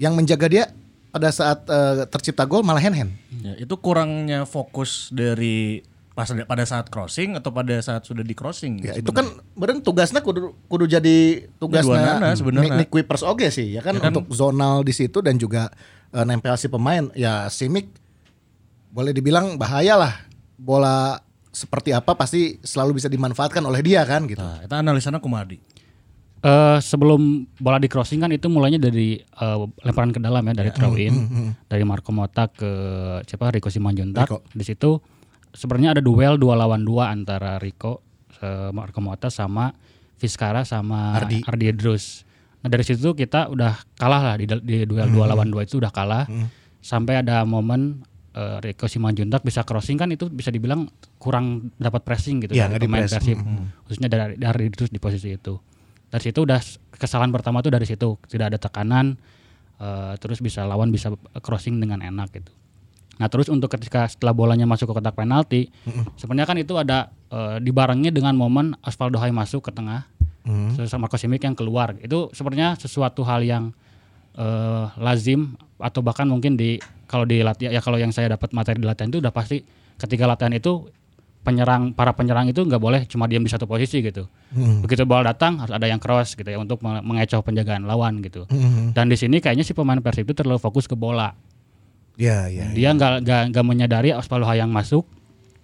Yang 0.00 0.12
menjaga 0.16 0.46
dia 0.50 0.64
pada 1.10 1.28
saat 1.28 1.66
eh, 1.66 2.06
tercipta 2.06 2.46
gol 2.46 2.62
malah 2.62 2.80
hand 2.80 2.96
hand 2.96 3.12
Ya, 3.40 3.56
itu 3.56 3.72
kurangnya 3.80 4.44
fokus 4.44 5.08
dari 5.08 5.80
pas 6.12 6.28
pada 6.28 6.64
saat 6.68 6.92
crossing 6.92 7.38
atau 7.38 7.48
pada 7.48 7.80
saat 7.80 8.04
sudah 8.04 8.20
di 8.20 8.36
crossing. 8.36 8.82
ya 8.84 8.92
itu 8.92 9.08
kan 9.08 9.24
beren 9.56 9.80
tugasnya 9.80 10.20
kudu 10.20 10.52
kudu 10.68 10.84
jadi 10.84 11.48
tugasnya 11.56 12.36
sebenarnya. 12.36 12.76
Nick, 12.76 12.78
Nick 12.84 12.90
Kuipers 12.92 13.24
oge 13.24 13.48
sih 13.48 13.72
ya 13.72 13.80
kan 13.80 13.96
untuk 13.96 14.28
zonal 14.34 14.84
di 14.84 14.92
situ 14.92 15.24
dan 15.24 15.40
juga 15.40 15.72
eh, 16.12 16.24
nempel 16.26 16.52
si 16.60 16.68
pemain 16.68 17.08
ya 17.16 17.48
Simic 17.48 17.88
boleh 18.90 19.16
dibilang 19.16 19.56
bahaya 19.56 19.96
lah 19.96 20.14
bola 20.60 21.22
seperti 21.48 21.90
apa 21.96 22.12
pasti 22.12 22.60
selalu 22.60 23.00
bisa 23.00 23.08
dimanfaatkan 23.08 23.64
oleh 23.64 23.80
dia 23.80 24.04
kan 24.04 24.22
gitu 24.28 24.38
Nah, 24.38 24.60
itu 24.62 24.74
analisanya 24.76 25.18
kumadi. 25.18 25.58
Eh 26.40 26.78
sebelum 26.80 27.44
bola 27.60 27.76
di 27.76 27.84
crossing 27.84 28.24
kan 28.24 28.32
itu 28.32 28.48
mulainya 28.48 28.80
dari 28.80 29.20
eh, 29.20 29.58
lemparan 29.84 30.08
ke 30.08 30.24
dalam 30.24 30.40
ya 30.40 30.56
dari 30.56 30.70
throw 30.72 30.96
in 30.96 31.12
dari 31.68 31.84
Marco 31.84 32.16
Mota 32.16 32.48
ke 32.48 32.70
siapa 33.28 33.52
Rico 33.52 33.68
Simanjuntak. 33.68 34.24
Rico. 34.24 34.40
Di 34.48 34.64
situ 34.64 34.96
sebenarnya 35.52 35.92
ada 35.92 36.00
duel 36.00 36.40
dua 36.40 36.56
lawan 36.56 36.80
dua 36.80 37.12
antara 37.12 37.60
Rico 37.60 38.00
eh, 38.40 38.72
Marco 38.72 39.04
Mota 39.04 39.28
sama 39.28 39.68
Vizcara 40.16 40.64
sama 40.64 41.20
Ardi. 41.20 41.44
Ardi 41.44 41.64
Idrus. 41.68 42.24
Nah 42.64 42.72
dari 42.72 42.88
situ 42.88 43.12
kita 43.12 43.52
udah 43.52 43.76
kalah 44.00 44.32
lah 44.32 44.34
di, 44.40 44.48
di 44.64 44.88
duel 44.88 45.12
dua 45.12 45.28
lawan 45.28 45.52
dua 45.52 45.68
itu 45.68 45.76
udah 45.76 45.92
kalah. 45.92 46.24
Sampai 46.80 47.20
ada 47.20 47.44
momen 47.44 48.00
eh, 48.32 48.64
Rico 48.64 48.88
Simanjuntak 48.88 49.44
bisa 49.44 49.60
crossing 49.60 50.00
kan 50.00 50.08
itu 50.08 50.32
bisa 50.32 50.48
dibilang 50.48 50.88
kurang 51.20 51.68
dapat 51.76 52.00
pressing 52.00 52.40
gitu 52.40 52.56
Iya, 52.56 52.72
dari 52.72 52.88
nggak 52.88 52.88
pemain. 52.88 53.04
Persib. 53.04 53.38
Khususnya 53.84 54.08
dari 54.08 54.40
dari 54.40 54.72
Idrus 54.72 54.88
di 54.88 54.96
posisi 54.96 55.36
itu 55.36 55.60
dari 56.10 56.22
situ 56.26 56.42
udah 56.42 56.60
kesalahan 56.98 57.30
pertama 57.30 57.62
tuh 57.62 57.72
dari 57.72 57.86
situ. 57.86 58.18
Tidak 58.26 58.46
ada 58.50 58.58
tekanan 58.58 59.14
eh, 59.78 60.12
terus 60.18 60.42
bisa 60.42 60.66
lawan 60.66 60.90
bisa 60.90 61.14
crossing 61.40 61.78
dengan 61.78 62.02
enak 62.02 62.28
gitu. 62.34 62.52
Nah 63.22 63.28
terus 63.28 63.52
untuk 63.52 63.70
ketika 63.70 64.08
setelah 64.08 64.32
bolanya 64.32 64.64
masuk 64.64 64.90
ke 64.90 64.94
kotak 64.96 65.12
penalti 65.12 65.68
sebenarnya 66.16 66.48
kan 66.48 66.58
itu 66.58 66.74
ada 66.76 67.14
eh, 67.30 67.56
dibarengi 67.62 68.10
dengan 68.10 68.34
momen 68.34 68.74
Osvaldo 68.82 69.22
Hai 69.22 69.30
masuk 69.30 69.70
ke 69.70 69.72
tengah 69.72 70.04
terus 70.74 70.90
sama 70.90 71.06
Marco 71.06 71.20
Simic 71.20 71.46
yang 71.46 71.54
keluar. 71.54 71.94
Itu 72.02 72.32
sebenarnya 72.34 72.74
sesuatu 72.74 73.22
hal 73.22 73.46
yang 73.46 73.70
eh, 74.34 74.84
lazim 74.98 75.54
atau 75.78 76.02
bahkan 76.04 76.26
mungkin 76.26 76.58
di 76.58 76.76
kalau 77.06 77.26
di 77.26 77.42
latihan 77.42 77.74
ya 77.74 77.80
kalau 77.82 77.98
yang 77.98 78.10
saya 78.10 78.34
dapat 78.34 78.50
materi 78.54 78.78
di 78.82 78.86
latihan 78.86 79.10
itu 79.10 79.18
udah 79.18 79.34
pasti 79.34 79.62
ketika 80.00 80.24
latihan 80.26 80.54
itu 80.54 80.88
penyerang 81.40 81.96
para 81.96 82.12
penyerang 82.12 82.46
itu 82.46 82.60
nggak 82.60 82.76
boleh 82.76 83.00
cuma 83.08 83.24
diam 83.24 83.40
di 83.40 83.48
satu 83.48 83.64
posisi 83.64 84.00
gitu. 84.00 84.28
Begitu 84.84 85.04
bola 85.04 85.32
datang 85.32 85.56
harus 85.56 85.72
ada 85.72 85.84
yang 85.84 85.96
cross 85.96 86.36
gitu 86.36 86.44
ya 86.44 86.56
untuk 86.56 86.80
menge- 86.80 87.00
mengecoh 87.00 87.40
penjagaan 87.40 87.84
lawan 87.84 88.20
gitu. 88.20 88.44
Dan 88.92 89.08
di 89.08 89.16
sini 89.16 89.40
kayaknya 89.40 89.64
si 89.64 89.72
pemain 89.72 89.96
Persib 89.98 90.28
itu 90.28 90.36
terlalu 90.36 90.60
fokus 90.60 90.84
ke 90.84 90.92
bola. 90.92 91.32
Ya, 92.20 92.52
ya. 92.52 92.68
Dia 92.70 92.92
nggak 92.92 93.24
nggak 93.24 93.42
nggak 93.56 93.64
menyadari 93.64 94.12
Osvaldo 94.12 94.44
Hai 94.44 94.60
yang 94.60 94.68
masuk. 94.68 95.08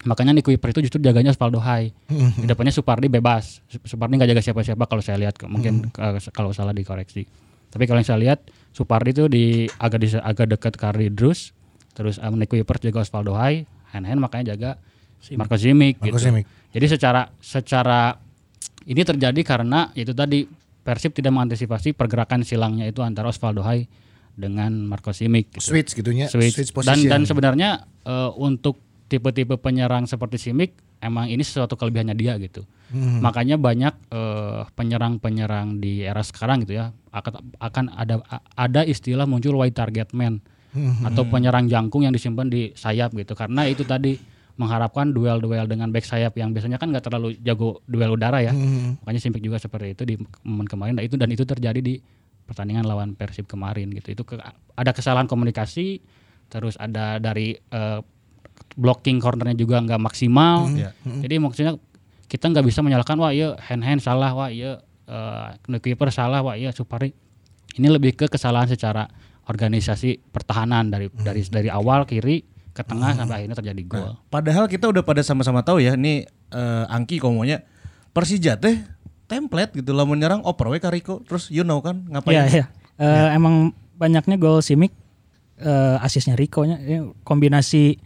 Makanya 0.06 0.32
di 0.32 0.40
Kuiper 0.40 0.70
itu 0.70 0.80
justru 0.80 1.02
jaganya 1.02 1.34
Osvaldo 1.34 1.60
Hai. 1.60 1.92
Di 2.08 2.46
depannya 2.46 2.72
Supardi 2.72 3.12
bebas. 3.12 3.60
Su- 3.68 3.82
Supardi 3.84 4.16
nggak 4.16 4.32
jaga 4.32 4.40
siapa-siapa 4.40 4.88
kalau 4.88 5.02
saya 5.04 5.20
lihat 5.20 5.36
mungkin 5.44 5.92
eh, 5.92 6.16
kalau 6.32 6.56
salah 6.56 6.72
dikoreksi. 6.72 7.28
Tapi 7.68 7.84
kalau 7.84 8.00
yang 8.00 8.08
saya 8.08 8.20
lihat 8.22 8.40
Supardi 8.72 9.12
itu 9.12 9.24
di 9.28 9.44
agak 9.76 9.98
di, 10.00 10.08
agak 10.16 10.46
dekat 10.48 10.72
ke 10.80 10.86
Idrus. 11.04 11.52
Terus 11.92 12.16
um, 12.16 12.36
Nick 12.36 12.48
Kuiper 12.48 12.80
jaga 12.80 13.04
Osvaldo 13.04 13.36
Hai, 13.36 13.68
hand-hand 13.92 14.20
makanya 14.20 14.56
jaga 14.56 14.70
Marco 15.34 15.56
Simic 15.56 15.98
Marco 15.98 16.16
gitu. 16.16 16.30
Simic. 16.30 16.44
Jadi 16.70 16.86
secara 16.86 17.20
secara 17.40 18.14
ini 18.86 19.02
terjadi 19.02 19.40
karena 19.42 19.90
itu 19.92 20.12
tadi 20.12 20.46
Persib 20.86 21.10
tidak 21.10 21.34
mengantisipasi 21.34 21.98
pergerakan 21.98 22.46
silangnya 22.46 22.86
itu 22.86 23.02
antara 23.02 23.26
Osvaldo 23.26 23.58
Hai 23.60 23.90
dengan 24.32 24.70
Marco 24.86 25.10
Simic. 25.10 25.58
gitu 25.58 25.74
Switch 25.74 25.90
gitunya, 25.98 26.30
switch. 26.30 26.54
switch 26.54 26.70
dan 26.70 26.94
position. 26.94 27.10
dan 27.10 27.20
sebenarnya 27.26 27.70
eh, 28.06 28.30
untuk 28.38 28.78
tipe-tipe 29.06 29.58
penyerang 29.58 30.06
seperti 30.06 30.38
Simic 30.38 30.78
emang 31.02 31.26
ini 31.26 31.42
sesuatu 31.42 31.74
kelebihannya 31.74 32.14
dia 32.14 32.38
gitu. 32.38 32.62
Hmm. 32.94 33.18
Makanya 33.18 33.58
banyak 33.58 33.94
eh, 34.14 34.62
penyerang-penyerang 34.78 35.82
di 35.82 36.06
era 36.06 36.22
sekarang 36.22 36.62
gitu 36.62 36.78
ya 36.78 36.94
akan 37.10 37.56
akan 37.58 37.84
ada 37.90 38.22
ada 38.54 38.80
istilah 38.84 39.26
muncul 39.26 39.58
wide 39.58 39.74
target 39.74 40.14
man 40.14 40.38
Hmm. 40.76 41.08
atau 41.08 41.24
penyerang 41.24 41.72
jangkung 41.72 42.04
yang 42.04 42.12
disimpan 42.12 42.52
di 42.52 42.68
sayap 42.76 43.16
gitu. 43.16 43.32
Karena 43.32 43.64
itu 43.64 43.80
tadi 43.82 44.20
mengharapkan 44.56 45.12
duel-duel 45.12 45.68
dengan 45.68 45.92
back 45.92 46.08
sayap 46.08 46.36
yang 46.40 46.52
biasanya 46.56 46.80
kan 46.80 46.88
nggak 46.88 47.04
terlalu 47.04 47.36
jago 47.44 47.84
duel 47.84 48.16
udara 48.16 48.40
ya. 48.40 48.56
Hmm. 48.56 48.96
Makanya 49.04 49.20
Simic 49.20 49.44
juga 49.44 49.60
seperti 49.60 49.92
itu 49.92 50.02
di 50.08 50.14
momen 50.44 50.64
kemarin 50.64 50.96
dan 50.96 51.04
itu 51.04 51.16
dan 51.20 51.28
itu 51.28 51.44
terjadi 51.44 51.80
di 51.80 52.00
pertandingan 52.48 52.88
lawan 52.88 53.12
Persib 53.12 53.44
kemarin 53.44 53.92
gitu. 53.92 54.16
Itu 54.16 54.22
ke- 54.24 54.40
ada 54.76 54.90
kesalahan 54.96 55.28
komunikasi, 55.28 56.00
terus 56.48 56.80
ada 56.80 57.20
dari 57.20 57.52
eh, 57.52 58.00
blocking 58.76 59.20
cornernya 59.20 59.56
juga 59.56 59.80
nggak 59.84 60.00
maksimal. 60.00 60.72
Iya. 60.72 60.90
Jadi 61.04 61.34
maksudnya 61.36 61.72
kita 62.26 62.50
nggak 62.50 62.64
bisa 62.66 62.80
menyalahkan 62.82 63.16
wah 63.20 63.30
iya 63.30 63.54
hand 63.60 63.84
hand 63.84 64.00
salah, 64.02 64.34
wah 64.34 64.50
iya 64.50 64.82
uh, 65.06 65.78
keeper 65.78 66.10
salah, 66.10 66.42
wah 66.42 66.58
iya 66.58 66.74
Supari. 66.74 67.14
Ini 67.76 67.86
lebih 67.92 68.16
ke 68.16 68.26
kesalahan 68.26 68.66
secara 68.66 69.06
organisasi 69.46 70.32
pertahanan 70.32 70.90
dari 70.90 71.06
dari 71.12 71.44
dari 71.46 71.68
awal 71.70 72.02
kiri 72.08 72.42
ke 72.76 72.84
tengah 72.84 73.16
sampai 73.16 73.34
akhirnya 73.40 73.56
terjadi 73.56 73.82
gol. 73.88 74.12
Padahal 74.28 74.68
kita 74.68 74.92
udah 74.92 75.00
pada 75.00 75.24
sama-sama 75.24 75.64
tahu 75.64 75.80
ya, 75.80 75.96
ini 75.96 76.28
eh, 76.52 76.84
Angki 76.92 77.16
komonya 77.16 77.64
Persija 78.12 78.60
teh 78.60 78.84
template 79.24 79.80
gitu 79.80 79.96
lah 79.96 80.04
menyerang 80.04 80.44
oper 80.44 80.68
we 80.68 80.78
Kariko 80.78 81.24
terus 81.24 81.48
you 81.48 81.64
know 81.64 81.80
kan 81.80 82.04
ngapain? 82.12 82.36
Iya, 82.36 82.44
iya. 82.52 82.64
Eh, 82.96 83.28
Emang 83.32 83.72
banyaknya 83.96 84.36
gol 84.36 84.60
Simic 84.60 84.92
eh, 85.60 85.96
asisnya 86.04 86.36
Rico-nya 86.36 86.80
Ini 86.80 87.12
kombinasi 87.24 87.96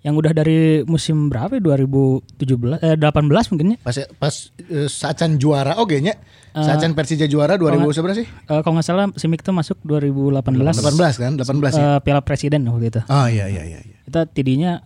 yang 0.00 0.16
udah 0.16 0.32
dari 0.32 0.80
musim 0.88 1.28
berapa 1.28 1.52
ya? 1.52 1.60
2017 1.60 2.80
eh 2.80 2.96
18 2.96 3.52
mungkin 3.52 3.76
ya. 3.76 3.78
Pas 3.80 3.96
pas 4.16 4.34
eh, 4.58 4.88
Sacan 4.88 5.36
juara 5.36 5.76
oke 5.76 5.92
nya. 6.00 6.16
Sacan 6.50 6.96
Persija 6.96 7.28
juara 7.28 7.54
2000 7.54 7.84
seberapa 7.92 8.16
sih? 8.16 8.26
Eh, 8.26 8.60
kalau 8.64 8.74
nggak 8.74 8.86
salah 8.86 9.06
Simic 9.14 9.44
tuh 9.44 9.52
masuk 9.52 9.76
2018 9.84 10.40
18 10.80 11.20
kan? 11.20 11.32
18 11.36 11.76
ya. 11.76 11.84
eh, 11.84 11.98
Piala 12.00 12.20
Presiden 12.20 12.64
waktu 12.64 12.88
itu. 12.88 13.00
Oh 13.06 13.28
iya 13.28 13.46
iya 13.46 13.62
iya 13.62 13.78
iya. 13.78 13.96
Kita 14.02 14.24
tidinya 14.26 14.80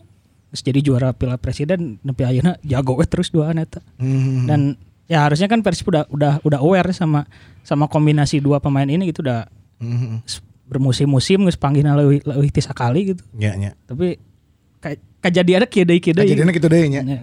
jadi 0.50 0.82
juara 0.82 1.14
Piala 1.14 1.38
Presiden 1.38 2.02
nepi 2.02 2.22
ayeuna 2.22 2.58
jago 2.62 2.98
terus 3.06 3.30
duaan 3.30 3.58
eta. 3.58 3.78
Hmm. 3.96 4.50
Dan 4.50 4.60
ya 5.06 5.22
harusnya 5.22 5.46
kan 5.46 5.62
Persib 5.62 5.88
udah 5.88 6.10
udah 6.10 6.42
udah 6.42 6.58
aware 6.58 6.90
sama 6.90 7.30
sama 7.62 7.86
kombinasi 7.86 8.38
dua 8.38 8.58
pemain 8.58 8.86
ini 8.86 9.08
gitu 9.08 9.22
udah 9.22 9.46
Hmm. 9.74 10.22
bermusim-musim 10.64 11.44
geus 11.44 11.58
panggihna 11.58 11.92
leuwih 11.94 12.22
leuwih 12.24 12.48
ti 12.48 12.62
sakali 12.62 13.12
gitu. 13.12 13.22
Ya 13.36 13.52
ya. 13.54 13.74
Tapi 13.84 14.16
kejadiannya 15.20 15.66
kieu 15.66 15.84
deui 15.84 15.98
kieu 15.98 16.12
deui. 16.12 16.26
Kejadiannya 16.26 16.52
gitu 16.52 16.68
deh 16.68 16.82
nya. 16.88 17.02
Ya. 17.02 17.18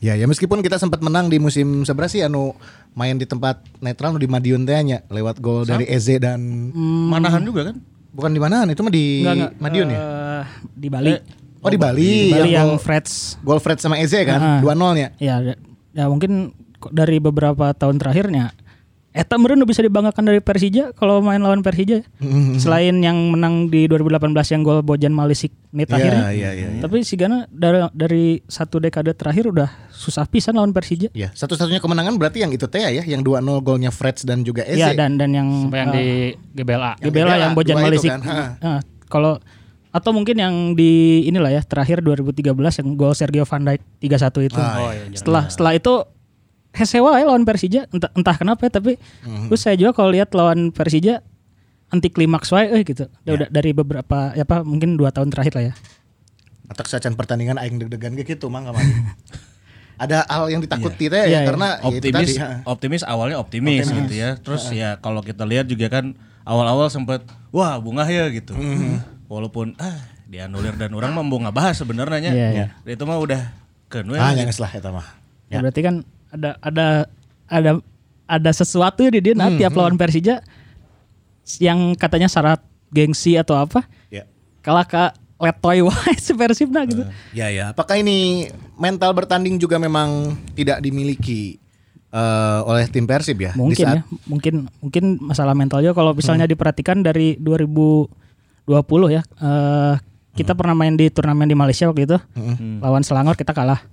Ya 0.00 0.12
ya 0.14 0.26
meskipun 0.26 0.60
kita 0.60 0.76
sempat 0.76 1.00
menang 1.00 1.26
di 1.26 1.38
musim 1.38 1.80
seberapa 1.82 2.06
sih 2.06 2.20
anu 2.20 2.52
main 2.92 3.16
di 3.16 3.24
tempat 3.24 3.64
netral 3.78 4.12
nu 4.12 4.20
di 4.20 4.28
Madiun 4.28 4.62
teh 4.62 4.76
nya 4.78 5.00
lewat 5.08 5.40
gol 5.40 5.64
dari 5.64 5.88
Eze 5.88 6.18
dan 6.18 6.68
Manahan 7.08 7.40
juga 7.40 7.72
kan? 7.72 7.76
bukan 8.12 8.30
di 8.30 8.38
mana 8.38 8.62
itu 8.64 8.78
mah 8.78 8.92
di 8.92 9.04
Enggak, 9.20 9.34
enggak. 9.34 9.52
Madiun 9.58 9.88
ya? 9.88 9.98
Eh, 9.98 10.44
di 10.70 10.88
Bali. 10.88 11.12
Oh 11.58 11.70
di 11.72 11.78
Bali, 11.80 12.12
Di 12.28 12.36
Bali 12.36 12.52
yang 12.52 12.68
gol, 12.70 12.78
Freds. 12.78 13.40
gol 13.40 13.58
Fred 13.58 13.80
sama 13.80 13.96
Eze 13.96 14.20
kan 14.22 14.60
Ah. 14.60 14.60
2-0 14.60 14.92
nya. 14.94 15.08
Ya, 15.16 15.40
ya 15.90 16.04
mungkin 16.06 16.52
dari 16.92 17.16
beberapa 17.16 17.72
tahun 17.72 17.96
terakhirnya 17.96 18.52
Eta 19.14 19.38
meureun 19.38 19.54
nu 19.54 19.62
bisa 19.62 19.78
dibanggakan 19.78 20.26
dari 20.26 20.42
Persija 20.42 20.90
kalau 20.90 21.22
main 21.22 21.38
lawan 21.38 21.62
Persija. 21.62 22.02
Hmm. 22.18 22.58
Selain 22.58 22.90
yang 22.98 23.14
menang 23.30 23.70
di 23.70 23.86
2018 23.86 24.34
yang 24.50 24.66
gol 24.66 24.82
Bojan 24.82 25.14
Malisik 25.14 25.54
menit 25.70 25.86
Iya, 25.86 25.94
akhirnya. 25.94 26.22
iya, 26.34 26.50
iya, 26.50 26.68
iya. 26.74 26.80
Tapi 26.82 27.06
si 27.06 27.14
Gana 27.14 27.46
dari 27.46 27.78
dari 27.94 28.24
satu 28.44 28.82
dekade 28.82 29.14
terakhir 29.14 29.54
udah 29.54 29.70
susah 29.94 30.26
pisan 30.26 30.58
lawan 30.58 30.74
Persija. 30.74 31.14
Ya, 31.14 31.30
satu-satunya 31.30 31.78
kemenangan 31.78 32.18
berarti 32.18 32.42
yang 32.42 32.50
itu 32.50 32.66
teh 32.66 32.82
ya, 32.82 33.06
yang 33.06 33.22
2-0 33.22 33.38
golnya 33.62 33.94
Freds 33.94 34.26
dan 34.26 34.42
juga 34.42 34.66
Eze. 34.66 34.82
Iya 34.82 34.98
dan 34.98 35.14
dan 35.14 35.30
yang 35.30 35.48
Sampai 35.70 35.78
yang 35.78 35.90
eh, 35.90 35.94
di 35.94 36.06
GBLA. 36.58 36.90
Yang 36.98 37.06
Gebela 37.06 37.30
Gebela, 37.30 37.34
yang 37.38 37.52
Bojan 37.54 37.76
Malisik. 37.78 38.10
kan. 38.10 38.20
Nah, 38.58 38.80
kalau 39.06 39.38
atau 39.94 40.10
mungkin 40.10 40.34
yang 40.34 40.54
di 40.74 41.22
inilah 41.22 41.54
ya 41.54 41.62
terakhir 41.62 42.02
2013 42.02 42.50
yang 42.82 42.88
gol 42.98 43.14
Sergio 43.14 43.46
Van 43.46 43.62
Dijk 43.62 43.78
3-1 44.02 44.50
itu. 44.50 44.58
Oh, 44.58 44.90
iya, 44.90 45.06
setelah 45.14 45.46
setelah 45.46 45.72
itu 45.78 46.02
Hesewa 46.74 47.16
ya 47.16 47.24
lawan 47.24 47.46
Persija 47.46 47.86
entah, 47.88 48.10
entah 48.12 48.34
kenapa 48.34 48.66
ya, 48.66 48.72
tapi 48.74 48.98
Mhm. 49.22 49.46
terus 49.48 49.62
saya 49.62 49.78
juga 49.78 49.94
kalau 49.94 50.10
lihat 50.10 50.34
lawan 50.34 50.74
Persija 50.74 51.22
anti 51.88 52.10
klimaks 52.10 52.50
wae 52.50 52.66
euy 52.68 52.82
gitu. 52.82 53.06
Ya. 53.22 53.38
Udah 53.38 53.48
dari 53.48 53.70
beberapa 53.70 54.34
ya 54.34 54.42
apa 54.42 54.66
mungkin 54.66 54.98
dua 54.98 55.14
tahun 55.14 55.30
terakhir 55.30 55.54
lah 55.54 55.64
ya. 55.70 55.74
Atak 56.66 56.90
sacan 56.90 57.14
pertandingan 57.14 57.56
aing 57.56 57.78
deg-degan 57.78 58.18
gitu 58.18 58.50
mah 58.50 58.66
kamari. 58.66 58.90
Ada 59.94 60.26
hal 60.26 60.50
yang 60.50 60.58
ditakuti 60.58 61.06
teh 61.06 61.22
Iya, 61.22 61.30
ya 61.30 61.30
iya. 61.30 61.40
karena 61.46 61.68
ya 61.78 61.86
itu 61.86 61.86
optimis 62.10 62.10
tadi, 62.26 62.34
ha. 62.42 62.48
optimis 62.66 63.02
awalnya 63.06 63.36
optimis, 63.38 63.86
gitu 63.86 64.10
ya 64.10 64.34
terus 64.42 64.66
ya 64.74 64.98
kalau 64.98 65.22
kita 65.22 65.46
lihat 65.46 65.70
juga 65.70 65.86
kan 65.86 66.18
awal-awal 66.42 66.90
sempat 66.90 67.22
wah 67.54 67.78
bunga 67.78 68.02
ya 68.10 68.26
gitu 68.34 68.58
walaupun 69.30 69.78
ah 69.78 70.02
dianulir 70.26 70.74
dan 70.74 70.90
orang 70.98 71.14
mah 71.14 71.22
mau 71.22 71.38
bahas 71.54 71.78
sebenarnya 71.78 72.34
Iya, 72.34 72.48
iya. 72.50 72.66
itu 72.82 73.06
mah 73.06 73.22
udah 73.22 73.54
kan 73.86 74.02
we. 74.10 74.18
Ah, 74.18 74.34
jangan 74.34 74.66
lah 74.66 74.70
eta 74.74 74.90
mah. 74.90 75.06
Ya. 75.46 75.62
Berarti 75.62 75.80
kan 75.86 76.02
ada 76.34 76.58
ada 76.58 76.86
ada 77.46 77.70
ada 78.26 78.50
sesuatu 78.52 79.06
di 79.06 79.20
dia 79.20 79.32
nah, 79.32 79.46
Hmm, 79.46 79.56
tiap 79.56 79.72
lawan 79.72 79.94
Persija 79.94 80.42
yang 81.56 81.94
katanya 81.94 82.26
syarat 82.26 82.58
gengsi 82.88 83.36
atau 83.36 83.54
apa 83.54 83.86
Ya. 84.08 84.26
kalah 84.60 84.82
ke 84.82 84.98
letoy 85.36 85.82
wae 85.82 86.14
si 86.24 86.32
Persib 86.32 86.68
nah 86.68 86.82
gitu. 86.82 87.04
Ya 87.30 87.48
ya, 87.48 87.70
apakah 87.70 87.94
ini 87.94 88.48
mental 88.74 89.12
bertanding 89.12 89.54
juga 89.56 89.76
memang 89.76 90.34
tidak 90.54 90.80
dimiliki 90.80 91.60
eh, 92.08 92.60
oleh 92.62 92.86
tim 92.88 93.04
Persib 93.04 93.38
ya? 93.38 93.52
Di 93.52 93.58
Mungkin 93.60 93.84
saat- 93.84 93.98
ya, 93.98 94.02
mungkin 94.24 94.54
mungkin 94.80 95.04
masalah 95.20 95.52
mental 95.52 95.78
juga 95.78 95.92
kalau 95.92 96.10
misalnya 96.12 96.46
diperhatikan 96.46 96.98
dari 96.98 97.36
2020 97.36 98.08
ya. 99.10 99.20
eh, 99.20 99.94
kita 100.34 100.52
pernah 100.52 100.74
main 100.74 100.94
di 100.98 101.06
turnamen 101.08 101.46
di 101.46 101.56
Malaysia 101.56 101.86
waktu 101.86 102.10
itu. 102.10 102.18
Lawan 102.82 103.06
Selangor 103.06 103.38
kita 103.38 103.54
kalah. 103.54 103.86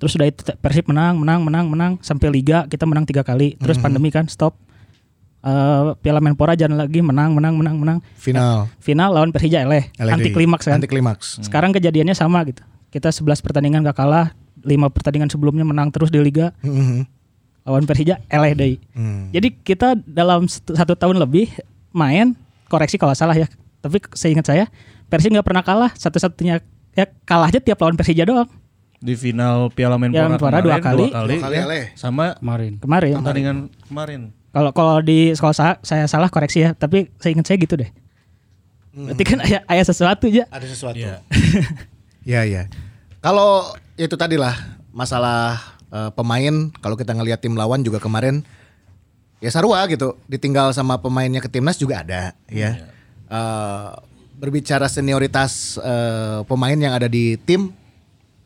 Terus 0.00 0.16
udah 0.18 0.26
itu 0.26 0.42
Persib 0.58 0.90
menang, 0.90 1.20
menang, 1.20 1.40
menang, 1.44 1.66
menang 1.70 1.92
sampai 2.02 2.32
liga 2.32 2.66
kita 2.66 2.88
menang 2.88 3.06
tiga 3.06 3.22
kali. 3.22 3.54
Terus 3.60 3.78
pandemi 3.78 4.10
kan 4.10 4.26
stop. 4.26 4.56
Eh, 5.42 5.90
Piala 5.98 6.22
Menpora 6.22 6.54
jalan 6.54 6.78
lagi 6.78 7.02
menang, 7.02 7.34
menang, 7.34 7.58
menang, 7.58 7.74
menang. 7.74 7.98
Final. 8.14 8.70
Final 8.78 9.10
lawan 9.10 9.34
Persija 9.34 9.66
eleh, 9.66 9.90
anti 9.98 10.30
klimaks 10.30 10.70
kan. 10.70 10.78
Anti 10.78 10.86
klimaks. 10.86 11.42
Sekarang 11.42 11.74
kejadiannya 11.74 12.14
sama 12.14 12.46
gitu. 12.46 12.62
Kita 12.94 13.10
11 13.10 13.42
pertandingan 13.42 13.82
gak 13.82 13.98
kalah, 13.98 14.38
5 14.62 14.94
pertandingan 14.94 15.26
sebelumnya 15.26 15.66
menang 15.66 15.90
terus 15.90 16.14
di 16.14 16.22
liga. 16.22 16.54
Mhm. 16.62 17.10
Lawan 17.66 17.86
Persija 17.90 18.22
eleh 18.26 18.52
deui. 18.54 18.76
Hmm. 18.90 19.30
Jadi 19.30 19.54
kita 19.54 19.94
dalam 20.02 20.50
satu, 20.50 20.74
satu 20.74 20.94
tahun 20.98 21.18
lebih 21.22 21.46
main 21.94 22.34
koreksi 22.66 22.98
kalau 22.98 23.14
salah 23.14 23.38
ya. 23.38 23.46
Tapi 23.82 24.02
seingat 24.14 24.46
saya 24.46 24.66
Persib 25.12 25.36
nggak 25.36 25.44
pernah 25.44 25.60
kalah. 25.60 25.92
Satu-satunya 25.92 26.64
ya 26.96 27.04
kalah 27.28 27.52
aja 27.52 27.60
tiap 27.60 27.76
lawan 27.84 28.00
Persija 28.00 28.24
doang 28.24 28.48
di 29.02 29.18
final 29.18 29.66
Piala 29.74 29.98
Menpora, 29.98 30.30
Piala 30.30 30.30
Menpora 30.38 30.58
dua 30.62 30.78
kemarin, 30.78 31.10
kali. 31.10 31.36
Dua 31.36 31.42
kali 31.42 31.56
ya. 31.58 31.86
sama 31.98 32.38
Kemarin. 32.38 32.72
kemarin. 32.78 33.12
pertandingan 33.18 33.56
kemarin 33.90 34.20
Kalau 34.54 34.70
kalau 34.70 34.96
di 35.02 35.32
sekolah 35.34 35.56
saya, 35.56 35.74
saya 35.82 36.04
salah 36.06 36.28
koreksi 36.30 36.62
ya. 36.62 36.70
Tapi 36.76 37.10
seingat 37.18 37.48
saya 37.48 37.56
gitu 37.58 37.74
deh. 37.74 37.88
Berarti 38.92 39.24
kan 39.24 39.40
ayah, 39.48 39.64
ayah 39.64 39.84
sesuatu 39.88 40.28
aja. 40.28 40.44
Ada 40.48 40.66
sesuatu. 40.70 40.96
Iya. 40.96 41.18
Ya 42.22 42.46
ya. 42.46 42.70
Kalau 43.18 43.74
itu 43.98 44.14
tadi 44.14 44.38
lah 44.38 44.54
masalah 44.94 45.58
eh, 45.90 46.14
pemain 46.14 46.70
kalau 46.78 46.94
kita 46.94 47.10
ngelihat 47.18 47.42
tim 47.42 47.58
lawan 47.58 47.82
juga 47.82 47.98
kemarin 47.98 48.46
ya 49.42 49.50
sarua 49.50 49.82
gitu 49.90 50.14
ditinggal 50.30 50.70
sama 50.70 51.02
pemainnya 51.02 51.42
ke 51.42 51.50
timnas 51.50 51.82
juga 51.82 52.06
ada 52.06 52.38
ya. 52.46 52.78
Eh, 53.26 53.90
berbicara 54.42 54.90
senioritas 54.90 55.78
eh, 55.78 56.42
pemain 56.50 56.74
yang 56.74 56.90
ada 56.90 57.06
di 57.06 57.38
tim 57.46 57.70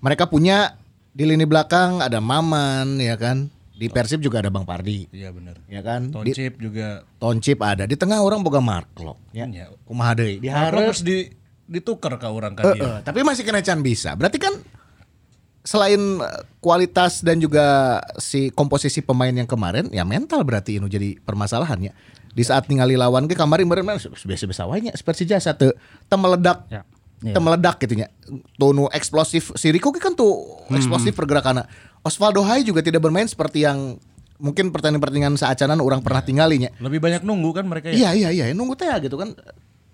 mereka 0.05 0.29
punya 0.29 0.77
di 1.17 1.25
lini 1.25 1.49
belakang 1.49 2.05
ada 2.05 2.21
Maman 2.21 3.01
ya 3.01 3.17
kan. 3.17 3.49
Di 3.77 3.93
Persib 3.93 4.25
juga 4.25 4.41
ada 4.41 4.49
Bang 4.49 4.65
Pardi. 4.65 5.05
Iya 5.13 5.37
benar. 5.37 5.61
Ya 5.69 5.85
kan? 5.85 6.09
Di 6.09 6.33
Toncip 6.33 6.57
juga 6.57 7.05
Toncip 7.21 7.61
ada. 7.61 7.85
Di 7.85 7.93
tengah 7.93 8.25
orang 8.25 8.41
boga 8.41 8.61
Marklock 8.61 9.21
ya. 9.37 9.45
Iya. 9.49 9.73
Kumaha 9.85 10.17
deui? 10.17 10.41
harus 10.49 11.01
Diharap 11.01 11.05
di 11.05 11.17
ditukar 11.67 12.15
ke 12.17 12.29
orang 12.31 12.55
kan 12.55 12.79
eh, 12.79 13.03
tapi 13.03 13.21
masih 13.27 13.45
kena 13.45 13.61
can 13.61 13.81
bisa. 13.85 14.17
Berarti 14.17 14.41
kan 14.41 14.55
selain 15.67 16.23
kualitas 16.63 17.27
dan 17.27 17.43
juga 17.43 17.99
si 18.23 18.55
komposisi 18.55 19.03
pemain 19.03 19.35
yang 19.35 19.51
kemarin 19.51 19.91
ya 19.91 20.07
mental 20.07 20.47
berarti 20.47 20.79
ini 20.79 20.87
jadi 20.87 21.19
permasalahannya. 21.27 21.91
Di 22.37 22.43
saat 22.47 22.71
ningali 22.71 22.95
lawan 22.95 23.27
ke 23.27 23.35
kemarin 23.35 23.67
kemarin 23.67 23.99
biasa-biasa 23.99 24.69
wae 24.71 24.87
nya 24.87 24.93
Persija 24.95 25.43
satu 25.43 25.75
teu 26.07 26.19
meledak. 26.21 26.63
Ya. 26.71 26.87
Teu 27.19 27.43
meledak 27.43 27.83
gitu 27.83 27.99
nya. 27.99 28.13
Tuh 28.61 28.71
nu 28.71 28.87
eksplosif 28.95 29.51
si 29.59 29.75
Rico 29.75 29.91
ge 29.91 29.99
kan 29.99 30.15
tuh 30.15 30.63
eksplosif 30.71 31.17
pergerakannya. 31.19 31.67
Osvaldo 32.07 32.47
Hai 32.47 32.63
juga 32.63 32.85
tidak 32.87 33.03
bermain 33.03 33.27
seperti 33.27 33.67
yang 33.67 33.99
mungkin 34.37 34.69
pertandingan-pertandingan 34.71 35.35
saacanan 35.41 35.81
orang 35.83 36.05
pernah 36.05 36.23
tinggalinya. 36.23 36.71
Lebih 36.79 37.01
banyak 37.03 37.27
nunggu 37.27 37.51
kan 37.57 37.65
mereka 37.67 37.91
ya. 37.91 38.13
Iya 38.15 38.31
iya 38.31 38.31
iya 38.31 38.45
nunggu 38.55 38.79
teh 38.79 38.93
gitu 39.03 39.17
kan 39.19 39.35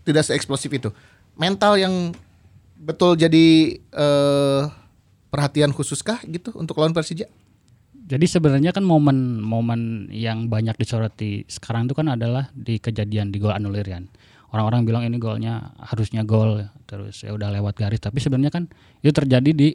tidak 0.02 0.26
seeksplosif 0.26 0.68
itu. 0.68 0.90
Mental 1.38 1.78
yang 1.78 2.10
betul 2.74 3.14
jadi 3.14 3.78
eh, 3.78 4.62
perhatian 5.32 5.72
khususkah 5.72 6.20
gitu 6.28 6.52
untuk 6.60 6.76
lawan 6.76 6.92
Persija? 6.92 7.24
Jadi 8.02 8.26
sebenarnya 8.28 8.76
kan 8.76 8.84
momen-momen 8.84 10.12
yang 10.12 10.52
banyak 10.52 10.76
disoroti 10.76 11.48
sekarang 11.48 11.88
itu 11.88 11.96
kan 11.96 12.12
adalah 12.12 12.52
di 12.52 12.76
kejadian 12.76 13.32
di 13.32 13.40
gol 13.40 13.56
anulir 13.56 13.88
kan. 13.88 14.04
Orang-orang 14.52 14.84
bilang 14.84 15.02
ini 15.08 15.16
golnya 15.16 15.72
harusnya 15.80 16.20
gol 16.28 16.60
terus 16.84 17.24
ya 17.24 17.32
udah 17.32 17.48
lewat 17.48 17.80
garis 17.80 18.04
tapi 18.04 18.20
sebenarnya 18.20 18.52
kan 18.52 18.68
itu 19.00 19.08
terjadi 19.16 19.50
di 19.56 19.72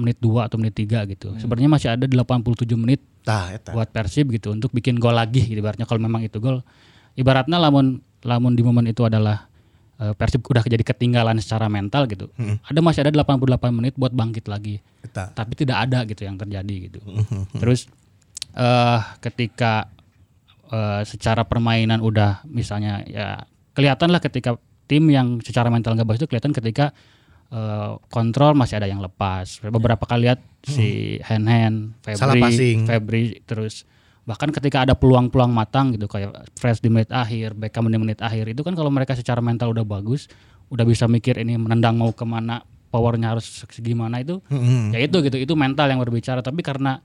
menit 0.00 0.16
2 0.24 0.48
atau 0.48 0.56
menit 0.56 0.72
3 0.72 1.04
gitu. 1.12 1.36
Sebenarnya 1.36 1.68
masih 1.68 1.88
ada 1.92 2.08
87 2.08 2.64
menit 2.80 3.04
eta. 3.28 3.76
buat 3.76 3.92
Persib 3.92 4.32
gitu 4.32 4.56
untuk 4.56 4.72
bikin 4.72 4.96
gol 4.96 5.12
lagi 5.12 5.44
gitu 5.44 5.60
ibaratnya 5.60 5.84
kalau 5.84 6.00
memang 6.00 6.24
itu 6.24 6.40
gol. 6.40 6.64
Ibaratnya 7.12 7.60
lamun 7.60 8.00
lamun 8.24 8.56
di 8.56 8.64
momen 8.64 8.88
itu 8.88 9.04
adalah 9.04 9.52
Persib 9.96 10.44
udah 10.44 10.60
jadi 10.60 10.84
ketinggalan 10.84 11.40
secara 11.40 11.72
mental 11.72 12.04
gitu. 12.04 12.28
Ada 12.68 12.80
masih 12.84 13.00
ada 13.08 13.12
88 13.24 13.72
menit 13.72 13.96
buat 13.96 14.12
bangkit 14.12 14.44
lagi 14.44 14.76
Eta. 15.00 15.32
tapi 15.32 15.56
tidak 15.56 15.88
ada 15.88 16.04
gitu 16.04 16.28
yang 16.28 16.36
terjadi 16.36 16.92
gitu. 16.92 17.00
Terus 17.56 17.88
eh 18.56 19.00
ketika 19.24 19.88
eh, 20.68 21.02
secara 21.08 21.48
permainan 21.48 22.04
udah 22.04 22.44
misalnya 22.48 23.04
ya 23.08 23.48
kelihatan 23.72 24.12
lah 24.12 24.20
ketika 24.20 24.60
tim 24.84 25.08
yang 25.08 25.40
secara 25.40 25.68
mental 25.72 25.96
nggak 25.96 26.08
bagus 26.08 26.20
itu 26.24 26.28
kelihatan 26.28 26.52
ketika 26.52 26.92
eh, 27.52 27.96
kontrol 28.12 28.52
masih 28.52 28.76
ada 28.76 28.88
yang 28.88 29.00
lepas. 29.00 29.64
Beberapa 29.64 30.04
kali 30.04 30.28
lihat 30.28 30.40
si 30.60 31.16
Hen 31.24 31.48
Hen, 31.48 31.74
Salah 32.16 32.36
Febri. 32.36 32.84
Febri 32.84 33.22
terus 33.48 33.88
bahkan 34.26 34.50
ketika 34.50 34.82
ada 34.82 34.98
peluang-peluang 34.98 35.54
matang 35.54 35.94
gitu 35.94 36.10
kayak 36.10 36.50
Fresh 36.58 36.82
di 36.82 36.90
menit 36.90 37.14
akhir, 37.14 37.54
Beckham 37.54 37.86
di 37.86 37.94
menit 37.96 38.18
akhir 38.18 38.50
itu 38.50 38.66
kan 38.66 38.74
kalau 38.74 38.90
mereka 38.90 39.14
secara 39.14 39.38
mental 39.38 39.70
udah 39.70 39.86
bagus, 39.86 40.26
udah 40.68 40.82
bisa 40.82 41.06
mikir 41.06 41.38
ini 41.38 41.54
menendang 41.54 41.94
mau 41.94 42.10
ke 42.10 42.26
mana, 42.26 42.66
powernya 42.90 43.38
harus 43.38 43.46
segimana 43.70 44.18
itu, 44.18 44.42
ya 44.90 44.98
itu 44.98 45.22
gitu, 45.22 45.38
itu 45.38 45.54
mental 45.54 45.86
yang 45.86 46.02
berbicara. 46.02 46.42
Tapi 46.42 46.58
karena 46.66 46.98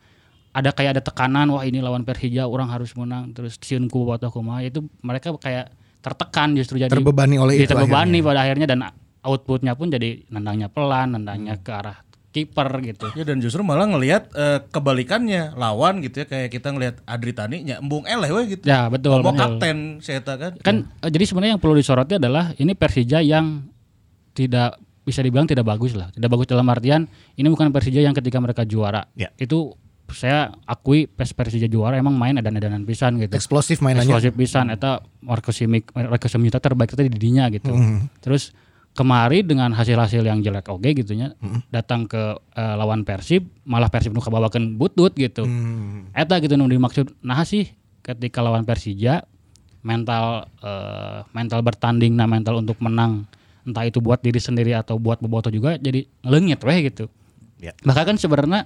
ada 0.51 0.73
kayak 0.73 0.97
ada 0.97 1.01
tekanan, 1.05 1.47
wah 1.53 1.61
ini 1.61 1.77
lawan 1.79 2.01
Persija 2.01 2.49
orang 2.49 2.73
harus 2.73 2.91
menang, 2.97 3.37
terus 3.37 3.61
siunku 3.61 4.01
atau 4.09 4.33
kumaha, 4.33 4.65
itu 4.65 4.81
mereka 5.05 5.37
kayak 5.37 5.71
tertekan 6.01 6.57
justru 6.57 6.81
jadi 6.81 6.89
Terbebani 6.89 7.37
oleh 7.37 7.61
jadi 7.61 7.69
itu 7.69 7.71
terbebani 7.77 8.17
akhirnya. 8.17 8.25
pada 8.25 8.39
akhirnya 8.41 8.67
dan 8.67 8.79
outputnya 9.21 9.77
pun 9.77 9.93
jadi 9.93 10.25
nendangnya 10.33 10.73
pelan, 10.73 11.13
nendangnya 11.13 11.61
ke 11.61 11.69
arah 11.69 12.01
kiper 12.31 12.67
gitu. 12.81 13.11
Ya 13.13 13.27
dan 13.27 13.43
justru 13.43 13.59
malah 13.61 13.85
ngelihat 13.85 14.31
eh, 14.31 14.59
kebalikannya 14.71 15.51
lawan 15.55 16.00
gitu 16.00 16.23
ya 16.23 16.27
kayak 16.27 16.50
kita 16.50 16.71
ngelihat 16.71 16.95
Adri 17.03 17.35
Tani 17.35 17.67
nya 17.67 17.83
embung 17.83 18.07
eleh 18.07 18.31
we 18.31 18.55
gitu. 18.55 18.63
Ya 18.63 18.88
betul. 18.88 19.19
Mau 19.19 19.35
kapten 19.35 20.00
saya 20.00 20.23
kan. 20.23 20.55
kan 20.63 20.75
eh, 21.03 21.11
jadi 21.11 21.23
sebenarnya 21.27 21.59
yang 21.59 21.61
perlu 21.61 21.75
disoroti 21.75 22.15
adalah 22.15 22.55
ini 22.55 22.71
Persija 22.71 23.19
yang 23.19 23.67
tidak 24.31 24.79
bisa 25.01 25.25
dibilang 25.25 25.50
tidak 25.50 25.65
bagus 25.65 25.97
lah 25.97 26.13
tidak 26.13 26.29
bagus 26.29 26.45
dalam 26.47 26.63
artian 26.69 27.09
ini 27.35 27.47
bukan 27.50 27.73
Persija 27.73 28.05
yang 28.05 28.13
ketika 28.13 28.38
mereka 28.38 28.63
juara 28.63 29.10
Ya. 29.17 29.34
itu 29.36 29.73
saya 30.13 30.51
akui 30.67 31.08
pes 31.10 31.34
Persija 31.34 31.65
juara 31.65 31.97
emang 31.97 32.13
main 32.13 32.38
edan-edanan 32.38 32.84
pisan 32.86 33.17
gitu 33.17 33.34
Eksplosif 33.34 33.82
mainannya. 33.82 34.12
eksplosif 34.12 34.32
pisan 34.38 34.69
eta 34.69 35.01
Marco 35.23 35.49
Simic 35.49 35.89
Marco 35.95 36.27
Simic 36.29 36.53
terbaik 36.53 36.93
tadi 36.93 37.10
di 37.10 37.17
dinya 37.17 37.49
gitu 37.49 37.73
terus 38.21 38.53
kemari 38.91 39.39
dengan 39.47 39.71
hasil-hasil 39.71 40.19
yang 40.19 40.43
jelek 40.43 40.67
oke 40.67 40.84
gitunya 40.91 41.32
datang 41.71 42.06
ke 42.12 42.36
eh, 42.56 42.75
lawan 42.75 43.08
Persib 43.08 43.47
malah 43.63 43.88
Persib 43.88 44.12
nu 44.12 44.19
kabawakeun 44.19 44.75
butut 44.75 45.15
gitu. 45.15 45.47
Eta 46.12 46.43
gitu 46.43 46.60
nu 46.60 46.67
dimaksud. 46.67 47.15
Nah 47.23 47.47
sih 47.47 47.71
ketika 48.04 48.43
lawan 48.43 48.67
Persija 48.67 49.23
mental 49.82 50.51
eh, 50.60 51.19
mental 51.32 51.60
bertanding 51.63 52.19
nah 52.19 52.27
mental 52.27 52.60
untuk 52.60 52.77
menang 52.84 53.23
entah 53.63 53.86
itu 53.86 54.01
buat 54.01 54.19
diri 54.19 54.41
sendiri 54.41 54.73
atau 54.73 54.97
buat 54.97 55.21
boboto 55.21 55.54
juga 55.54 55.77
jadi 55.80 56.06
ngelengit 56.25 56.60
weh 56.65 56.80
gitu. 56.91 57.08
Ya. 57.62 57.77
bahkan 57.86 58.10
kan 58.10 58.17
sebenarnya 58.17 58.65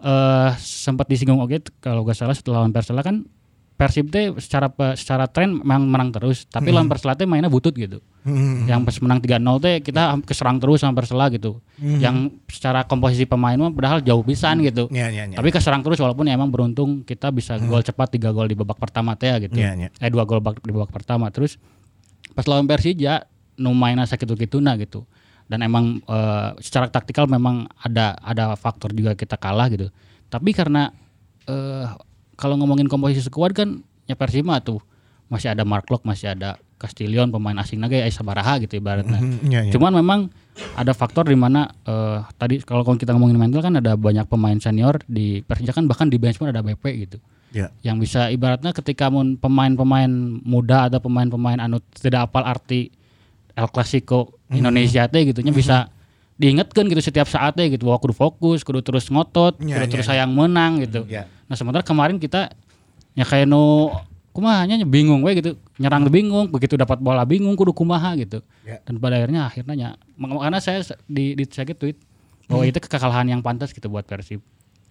eh 0.00 0.50
sempat 0.56 1.04
disinggung 1.04 1.36
oke 1.44 1.68
kalau 1.84 2.00
gak 2.00 2.16
salah 2.16 2.32
setelah 2.32 2.64
lawan 2.64 2.72
Persela 2.72 3.04
kan 3.04 3.28
Persib 3.82 4.06
teh 4.08 4.30
secara 4.38 4.70
secara 4.94 5.26
tren 5.26 5.58
memang 5.58 5.90
menang 5.90 6.10
terus 6.14 6.46
tapi 6.46 6.70
lawan 6.70 6.86
Persela 6.86 7.18
teh 7.18 7.26
mainnya 7.26 7.50
butut 7.50 7.74
gitu. 7.74 7.98
Yang 8.64 8.80
pas 8.86 8.96
menang 9.02 9.18
3-0 9.18 9.58
teh 9.58 9.74
kita 9.82 10.14
keserang 10.22 10.62
terus 10.62 10.78
sama 10.78 10.94
Persela 10.94 11.26
gitu. 11.28 11.58
Yang 11.98 12.38
secara 12.46 12.86
komposisi 12.86 13.26
pemain 13.26 13.58
mah 13.58 13.74
padahal 13.74 13.98
jauh 13.98 14.22
pisan 14.22 14.62
gitu. 14.62 14.86
Iya, 14.86 15.10
iya, 15.10 15.24
iya. 15.26 15.34
tapi 15.34 15.50
keserang 15.50 15.82
terus 15.82 15.98
walaupun 15.98 16.30
ya 16.30 16.38
emang 16.38 16.54
beruntung 16.54 17.02
kita 17.02 17.34
bisa 17.34 17.58
gol 17.58 17.82
cepat 17.82 18.14
tiga 18.14 18.30
gol 18.30 18.46
di 18.46 18.54
babak 18.54 18.78
pertama 18.78 19.18
teh 19.18 19.26
ya 19.26 19.42
gitu. 19.42 19.58
Iya, 19.58 19.74
iya. 19.74 19.88
eh 19.90 20.10
dua 20.10 20.22
gol 20.22 20.38
bak- 20.38 20.62
di 20.62 20.70
babak 20.70 20.94
pertama. 20.94 21.26
Terus 21.34 21.58
pas 22.32 22.46
lawan 22.46 22.70
Persija 22.70 23.26
nu 23.58 23.74
mainnya 23.74 24.06
sakit 24.06 24.30
gituna 24.38 24.78
gitu. 24.78 25.02
Dan 25.50 25.66
emang 25.66 25.98
eh, 25.98 26.48
secara 26.62 26.86
taktikal 26.86 27.26
memang 27.26 27.66
ada 27.82 28.14
ada 28.22 28.54
faktor 28.54 28.94
juga 28.94 29.18
kita 29.18 29.34
kalah 29.34 29.66
gitu. 29.66 29.90
Tapi 30.30 30.54
karena 30.54 30.94
eh 31.50 31.90
kalau 32.42 32.58
ngomongin 32.58 32.90
komposisi 32.90 33.22
skuad 33.22 33.54
kan 33.54 33.78
ya 34.04 34.18
Persima 34.18 34.58
tuh 34.58 34.82
masih 35.30 35.54
ada 35.54 35.62
Mark 35.62 35.86
Locke 35.86 36.02
masih 36.02 36.34
ada 36.34 36.58
Castillion 36.76 37.30
pemain 37.30 37.54
asing 37.56 37.78
naga 37.78 37.94
ya 37.94 38.10
Sabaraha 38.10 38.58
gitu 38.58 38.74
ibaratnya 38.76 39.22
Mhm, 39.22 39.46
iya, 39.46 39.60
iya. 39.62 39.72
cuman 39.72 39.94
memang 39.94 40.20
ada 40.74 40.90
faktor 40.90 41.30
di 41.30 41.38
mana 41.38 41.70
eh, 41.86 42.18
tadi 42.34 42.58
kalau 42.60 42.82
kita 42.82 43.14
ngomongin 43.14 43.38
mental 43.38 43.62
kan 43.62 43.78
ada 43.78 43.94
banyak 43.94 44.26
pemain 44.26 44.58
senior 44.58 44.98
di 45.06 45.40
Persija 45.40 45.70
kan 45.70 45.86
bahkan 45.86 46.10
di 46.10 46.18
bench 46.18 46.36
pun 46.36 46.50
ada 46.50 46.58
BP 46.60 46.84
gitu 47.06 47.18
Ya. 47.52 47.68
yang 47.84 48.00
bisa 48.00 48.32
ibaratnya 48.32 48.72
ketika 48.72 49.12
pemain-pemain 49.12 50.08
muda 50.40 50.88
atau 50.88 51.04
pemain-pemain 51.04 51.60
anu 51.60 51.84
tidak 51.92 52.32
apal 52.32 52.48
arti 52.48 52.88
El 53.52 53.68
Clasico 53.68 54.40
Indonesia 54.48 55.04
teh 55.04 55.28
gitu 55.28 55.44
nya 55.44 55.52
bisa 55.52 55.91
diingatkan 56.42 56.90
gitu 56.90 56.98
setiap 56.98 57.30
saatnya 57.30 57.70
gitu 57.70 57.86
wah 57.86 57.96
kudu 57.96 58.10
fokus 58.12 58.60
kudu 58.60 58.82
terus 58.82 59.06
ngotot 59.06 59.62
Ya, 59.62 59.78
kudu 59.78 59.86
ya, 59.86 59.88
terus 59.88 60.06
ya. 60.06 60.10
sayang 60.18 60.34
menang 60.34 60.82
gitu. 60.82 61.06
Ya. 61.06 61.30
nah 61.46 61.54
sementara 61.54 61.86
kemarin 61.86 62.18
kita 62.18 62.50
ya 63.14 63.22
kayak 63.22 63.46
no 63.46 63.94
kumahanya 64.32 64.80
bingung 64.82 65.20
we 65.20 65.36
gitu. 65.36 65.54
Nyerang 65.76 66.08
bingung 66.08 66.48
begitu 66.48 66.74
dapat 66.74 66.98
bola 66.98 67.22
bingung 67.22 67.54
kudu 67.54 67.70
kumaha 67.70 68.16
gitu. 68.16 68.42
Ya. 68.66 68.82
dan 68.82 68.98
pada 68.98 69.16
akhirnya 69.16 69.46
akhirnya 69.46 69.74
ya 69.76 69.88
makanya 70.16 70.58
saya 70.58 70.82
di 71.06 71.36
di 71.36 71.44
saya 71.46 71.70
tweet 71.70 71.94
bahwa 72.50 72.64
itu 72.64 72.78
kekalahan 72.80 73.28
yang 73.28 73.40
pantas 73.40 73.70
gitu 73.70 73.86
buat 73.86 74.02
Persib. 74.02 74.42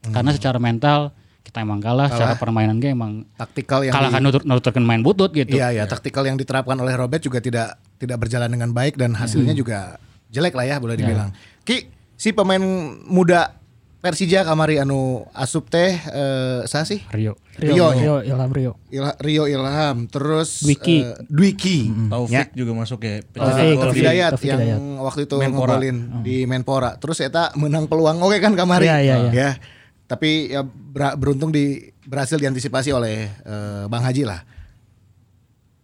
Karena 0.01 0.31
secara 0.31 0.57
mental 0.57 1.13
kita 1.41 1.61
emang 1.61 1.81
kalah, 1.81 2.05
secara 2.05 2.37
permainan 2.37 2.77
game 2.77 2.93
emang 2.93 3.13
Taktikal 3.33 3.81
yang 3.81 3.93
kalah 3.93 4.09
kan 4.09 4.21
di- 4.21 4.25
nutur 4.29 4.41
nuturkan 4.45 4.83
main 4.85 5.01
butut 5.01 5.33
gitu. 5.33 5.51
Iya 5.51 5.73
ya 5.73 5.83
taktikal 5.85 6.21
yang 6.21 6.37
diterapkan 6.37 6.77
oleh 6.77 6.93
Robert 6.93 7.17
juga 7.19 7.41
tidak 7.41 7.81
tidak 7.97 8.17
berjalan 8.17 8.49
dengan 8.49 8.69
baik 8.69 8.93
dan 8.93 9.13
hasilnya 9.13 9.57
juga 9.57 9.97
jelek 10.31 10.53
lah 10.53 10.65
ya 10.65 10.75
boleh 10.77 10.95
dibilang. 10.95 11.29
Ki 11.61 11.85
si 12.15 12.31
pemain 12.31 12.61
muda 13.03 13.59
Persija 14.01 14.41
kamari 14.41 14.81
anu 14.81 15.29
asup 15.29 15.69
teh 15.69 15.93
eh 15.93 16.59
saya 16.65 16.81
sih 16.81 17.05
Rio 17.13 17.37
Rio, 17.53 17.69
Rio, 17.69 17.87
Rio, 17.93 18.15
Ilham 18.25 18.49
Rio. 18.49 18.71
Ilha- 18.89 19.13
Rio 19.21 19.45
Ilham 19.45 20.09
terus 20.09 20.65
Dwiki. 20.65 21.05
eh, 21.05 21.21
Dwiki 21.29 22.09
Taufik 22.09 22.49
juga 22.51 22.73
masuk 22.73 22.97
ya. 22.99 23.21
Taufik, 23.21 23.77
Taufik. 23.77 24.01
Hidayat 24.01 24.31
Taufik 24.33 24.49
yang 24.49 24.57
Hidayat. 24.57 25.05
waktu 25.05 25.21
itu 25.21 25.35
Menpora. 25.37 25.77
ngegolin 25.77 25.97
di 26.25 26.49
Menpora. 26.49 26.97
Terus 26.97 27.21
eta 27.21 27.53
menang 27.53 27.85
peluang 27.85 28.17
oke 28.17 28.41
kan 28.41 28.57
kamari. 28.57 28.89
Iya, 28.89 28.97
iya, 28.99 29.15
iya. 29.19 29.31
Ya. 29.31 29.49
Tapi 30.09 30.49
ya 30.49 30.65
ber- 30.65 31.13
beruntung 31.15 31.53
di 31.53 31.77
berhasil 32.01 32.35
diantisipasi 32.35 32.89
oleh 32.89 33.29
eh, 33.29 33.83
Bang 33.85 34.01
Haji 34.01 34.25
lah. 34.25 34.41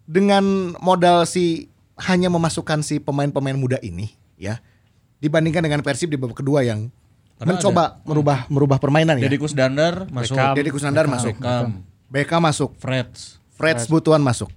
Dengan 0.07 0.41
modal 0.79 1.27
si 1.27 1.69
hanya 1.99 2.29
memasukkan 2.29 2.81
si 2.81 2.97
pemain-pemain 2.97 3.53
muda 3.53 3.77
ini 3.79 4.09
ya 4.37 4.61
dibandingkan 5.17 5.65
dengan 5.65 5.81
Persib 5.81 6.13
di 6.13 6.17
babak 6.17 6.39
kedua 6.39 6.61
yang 6.61 6.93
Karena 7.37 7.53
mencoba 7.53 8.01
merubah 8.01 8.49
merubah 8.49 8.77
permainan 8.81 9.13
ya. 9.21 9.29
Deddy 9.29 9.37
Kusdandar 9.37 10.09
masuk. 10.09 10.33
Beckham. 10.33 10.53
Deddy 10.57 10.71
Kusnandar 10.73 11.05
masuk. 11.05 11.37
Beckham. 11.37 11.85
BK 12.09 12.31
masuk. 12.41 12.71
Freds. 12.81 13.37
Fred 13.53 13.77
Butuan 13.89 14.21
masuk. 14.21 14.49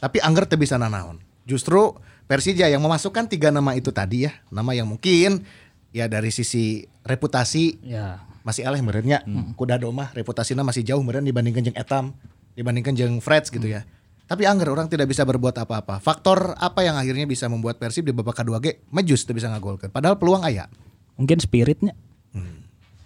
Tapi 0.00 0.20
Angger 0.24 0.48
teu 0.48 0.56
bisa 0.56 0.76
nanaon. 0.80 1.20
Justru 1.44 1.96
Persija 2.24 2.64
yang 2.72 2.80
memasukkan 2.80 3.28
tiga 3.28 3.52
nama 3.52 3.76
itu 3.76 3.92
tadi 3.92 4.24
ya, 4.24 4.32
nama 4.48 4.72
yang 4.72 4.88
mungkin 4.88 5.44
ya 5.92 6.08
dari 6.08 6.32
sisi 6.32 6.88
reputasi 7.04 7.84
Ya. 7.84 8.24
masih 8.40 8.64
eleh 8.64 8.80
merenya 8.80 9.20
kuda 9.56 9.76
domah 9.76 10.08
reputasinya 10.16 10.64
masih 10.64 10.84
jauh 10.84 11.00
meren 11.04 11.24
dibandingkan 11.24 11.64
jeung 11.64 11.76
Etam 11.76 12.16
dibandingkan 12.56 12.96
jeung 12.96 13.20
Freds 13.20 13.52
gitu 13.52 13.68
ya 13.68 13.84
tapi 14.24 14.48
angger 14.48 14.72
orang 14.72 14.88
tidak 14.88 15.08
bisa 15.08 15.22
berbuat 15.22 15.52
apa-apa 15.60 16.00
faktor 16.00 16.56
apa 16.56 16.80
yang 16.80 16.96
akhirnya 16.96 17.28
bisa 17.28 17.48
membuat 17.48 17.76
Persib 17.76 18.08
di 18.08 18.12
babak 18.16 18.40
kedua 18.40 18.58
ge 18.58 18.80
mejus 18.88 19.24
tidak 19.24 19.44
bisa 19.44 19.48
ngagolkan 19.52 19.92
padahal 19.92 20.16
peluang 20.16 20.44
aya 20.44 20.68
Mungkin 21.14 21.38
spiritnya. 21.38 21.94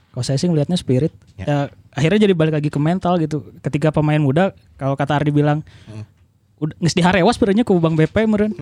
Kalau 0.09 0.25
saya 0.25 0.41
sih 0.41 0.49
melihatnya 0.49 0.81
spirit. 0.81 1.13
Ya. 1.37 1.45
Ya. 1.45 1.59
akhirnya 1.93 2.27
jadi 2.27 2.35
balik 2.35 2.55
lagi 2.59 2.71
ke 2.73 2.81
mental 2.81 3.21
gitu. 3.21 3.53
Ketika 3.61 3.93
pemain 3.93 4.19
muda, 4.19 4.57
kalau 4.81 4.97
kata 4.97 5.21
Ardi 5.21 5.31
bilang, 5.31 5.61
udah 6.59 6.75
nges 6.81 6.95
diharewas 6.97 7.37
sebenarnya 7.37 7.63
ke 7.63 7.73
Bang 7.77 7.95
BP 7.95 8.25
meren. 8.27 8.53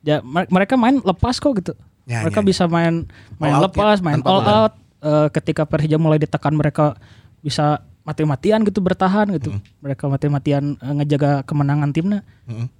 Ya 0.00 0.24
mer- 0.24 0.48
mereka 0.48 0.80
main 0.80 0.98
lepas 1.04 1.36
kok 1.36 1.52
gitu. 1.60 1.76
Ya, 2.08 2.24
mereka 2.24 2.40
ya, 2.40 2.46
bisa 2.46 2.64
main 2.66 3.06
main 3.36 3.54
All 3.54 3.68
out 3.68 3.76
lepas, 3.76 4.00
ya, 4.00 4.04
main 4.06 4.18
tanpa 4.18 4.30
all 4.32 4.42
out. 4.42 4.72
Eh, 5.00 5.28
ketika 5.36 5.62
Persija 5.68 6.00
mulai 6.00 6.18
ditekan 6.18 6.56
mereka 6.56 6.96
bisa 7.44 7.84
mati-matian 8.10 8.66
gitu 8.66 8.82
bertahan 8.82 9.30
gitu. 9.38 9.54
Mereka 9.78 10.10
mati-matian 10.10 10.74
eh, 10.76 10.94
ngejaga 10.98 11.46
kemenangan 11.46 11.94
timnya. 11.94 12.20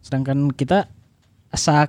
Sedangkan 0.02 0.50
kita 0.50 0.90
asa 1.54 1.86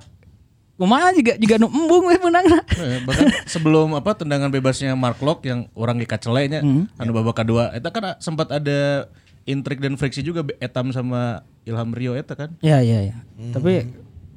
kumaha 0.78 1.14
juga 1.14 1.38
juga 1.38 1.54
nu 1.62 1.70
embung 1.70 2.06
we 2.10 2.16
menangna. 2.18 2.62
Eh, 2.82 2.98
bahkan 3.06 3.30
sebelum 3.46 3.94
apa 3.94 4.18
tendangan 4.18 4.50
bebasnya 4.50 4.94
Mark 4.98 5.22
Locke 5.22 5.46
yang 5.46 5.70
orang 5.78 5.98
dikacelenya 6.02 6.62
anu 6.98 7.10
babak 7.14 7.42
kedua 7.44 7.70
eta 7.70 7.94
kan 7.94 8.18
sempat 8.18 8.50
ada 8.50 9.06
intrik 9.46 9.78
dan 9.78 9.94
friksi 9.94 10.22
juga 10.22 10.42
Etam 10.58 10.90
sama 10.90 11.46
Ilham 11.62 11.94
Rio 11.94 12.18
eta 12.18 12.34
kan 12.34 12.54
Ya 12.58 12.82
ya 12.82 13.06
ya. 13.06 13.16
Tapi 13.54 13.86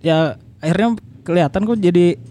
ya 0.06 0.38
akhirnya 0.62 0.98
kelihatan 1.26 1.62
kok 1.66 1.82
jadi 1.82 2.22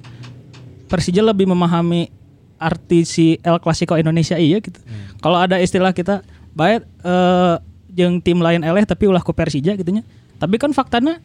Persija 0.86 1.26
lebih 1.26 1.50
memahami 1.50 2.12
arti 2.60 3.02
si 3.02 3.26
El 3.42 3.58
Clasico 3.58 3.98
Indonesia 3.98 4.38
iya 4.38 4.62
gitu. 4.62 4.78
Kalau 5.18 5.42
ada 5.42 5.58
istilah 5.58 5.90
kita 5.90 6.22
baik 6.54 6.82
eh 7.02 7.56
jeung 7.94 8.18
tim 8.18 8.38
lain 8.38 8.62
eleh 8.62 8.82
tapi 8.82 9.06
ulah 9.06 9.22
ku 9.22 9.30
Persija 9.30 9.74
gitunya. 9.74 10.02
Tapi 10.38 10.58
kan 10.58 10.74
faktanya 10.74 11.22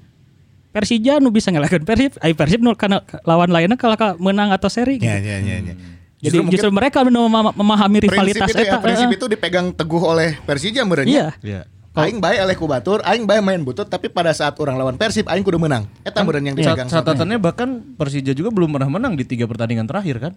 Persija 0.69 1.17
nu 1.17 1.33
bisa 1.33 1.49
ngelahkeun 1.49 1.81
Persib, 1.81 2.13
ai 2.21 2.37
Persib 2.37 2.61
nu 2.61 2.77
kana 2.77 3.01
lawan 3.25 3.49
lainnya 3.49 3.73
kalau 3.73 3.97
menang 4.21 4.53
atau 4.53 4.69
seri 4.69 5.01
gitu. 5.01 5.09
ya 5.09 5.17
ya 5.17 5.41
ya, 5.41 5.57
ya. 5.65 5.73
Jadi 6.19 6.35
mungkin 6.43 6.53
justru 6.53 6.69
mereka 6.69 6.99
memahami 7.01 8.05
rivalitas 8.05 8.43
prinsip 8.43 8.59
itu, 8.59 8.67
ya, 8.67 8.75
eta. 8.75 8.83
prinsip 8.83 9.07
eh, 9.07 9.15
itu 9.17 9.25
dipegang 9.25 9.67
teguh 9.73 10.03
oleh 10.03 10.37
Persija 10.45 10.85
merenya 10.85 11.09
Iya. 11.09 11.27
Iya. 11.41 11.61
Aing 11.99 12.21
bae 12.21 12.37
eleh 12.37 12.53
kubatur, 12.53 13.01
aing 13.01 13.25
bae 13.25 13.41
main 13.41 13.59
butut, 13.59 13.89
tapi 13.89 14.07
pada 14.13 14.29
saat 14.29 14.53
orang 14.61 14.77
lawan 14.77 14.95
Persib, 14.95 15.25
aing 15.25 15.41
kudu 15.41 15.57
menang. 15.57 15.89
Eta 16.05 16.21
meureun 16.21 16.45
yang 16.45 16.55
Cat- 16.55 16.77
dipegang. 16.77 16.87
catatannya 16.87 17.37
bahkan 17.41 17.81
Persija 17.97 18.31
juga 18.31 18.53
belum 18.53 18.69
pernah 18.71 18.93
menang 18.93 19.17
di 19.17 19.25
tiga 19.25 19.49
pertandingan 19.49 19.89
terakhir 19.89 20.21
kan 20.21 20.33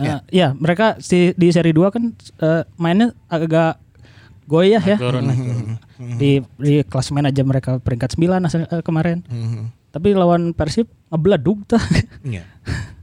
Eh, 0.00 0.16
ya, 0.32 0.56
mereka 0.56 0.96
si, 0.96 1.36
di 1.36 1.52
seri 1.52 1.76
2 1.76 1.92
kan 1.92 2.10
eh, 2.40 2.62
mainnya 2.74 3.12
agak 3.28 3.76
goyah 4.50 4.82
ya. 4.82 4.98
Di 6.20 6.42
di 6.58 6.82
klasemen 6.82 7.22
aja 7.22 7.46
mereka 7.46 7.78
peringkat 7.78 8.18
9 8.18 8.42
asal, 8.42 8.66
eh, 8.66 8.82
kemarin. 8.82 9.22
Tapi 9.94 10.14
lawan 10.14 10.50
Persib 10.54 10.90
ngebeledug 11.14 11.62
tuh. 11.70 11.82
Iya. 12.26 12.42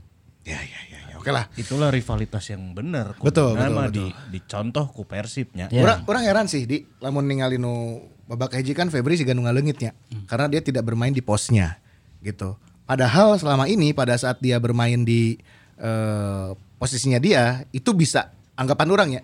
Ya 0.48 0.56
ya 0.64 0.80
ya, 0.88 1.00
ya. 1.12 1.14
oke 1.20 1.28
lah. 1.28 1.44
itulah 1.60 1.92
rivalitas 1.92 2.48
yang 2.48 2.72
benar 2.72 3.20
Betul, 3.20 3.52
nama 3.52 3.92
betul, 3.92 4.08
di 4.32 4.40
dicontoh 4.40 4.88
ku 4.88 5.04
Persibnya 5.04 5.68
Ya. 5.68 5.84
Orang 5.84 6.08
orang 6.08 6.22
heran 6.24 6.46
sih 6.48 6.64
di 6.64 6.88
lamun 7.04 7.28
ningali 7.28 7.60
nu 7.60 8.00
babak 8.24 8.56
hiji 8.56 8.72
kan 8.72 8.88
Febri 8.88 9.20
juga 9.20 9.36
nu 9.36 9.44
ngaleungitnya. 9.44 9.92
Karena 10.24 10.48
dia 10.48 10.64
tidak 10.64 10.88
bermain 10.88 11.12
di 11.12 11.20
posnya 11.20 11.76
gitu. 12.24 12.56
Padahal 12.88 13.36
selama 13.36 13.68
ini 13.68 13.92
pada 13.92 14.16
saat 14.16 14.40
dia 14.40 14.56
bermain 14.56 15.04
di 15.04 15.36
eh, 15.76 16.48
posisinya 16.80 17.20
dia 17.20 17.60
itu 17.76 17.92
bisa 17.92 18.32
anggapan 18.56 18.88
orang 18.88 19.08
ya 19.20 19.22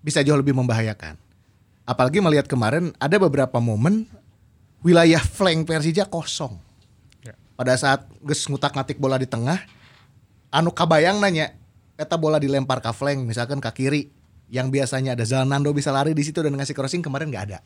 bisa 0.00 0.24
jauh 0.24 0.40
lebih 0.40 0.56
membahayakan. 0.56 1.25
Apalagi 1.86 2.18
melihat 2.18 2.50
kemarin 2.50 2.90
ada 2.98 3.14
beberapa 3.14 3.62
momen 3.62 4.10
wilayah 4.82 5.22
flank 5.22 5.70
Persija 5.70 6.10
kosong. 6.10 6.58
Pada 7.56 7.72
saat 7.78 8.04
geus 8.20 8.44
ngutak-ngatik 8.50 9.00
bola 9.00 9.16
di 9.16 9.24
tengah, 9.24 9.56
anu 10.52 10.74
kabayang 10.74 11.22
nanya, 11.22 11.56
eta 11.96 12.18
bola 12.20 12.36
dilempar 12.36 12.84
ke 12.84 12.90
flank 12.92 13.24
misalkan 13.24 13.62
ke 13.62 13.70
kiri, 13.72 14.02
yang 14.52 14.68
biasanya 14.68 15.16
ada 15.16 15.24
Zalnando 15.24 15.72
bisa 15.72 15.88
lari 15.88 16.12
di 16.12 16.20
situ 16.20 16.42
dan 16.42 16.52
ngasih 16.52 16.76
crossing 16.76 17.00
kemarin 17.00 17.32
nggak 17.32 17.44
ada. 17.48 17.58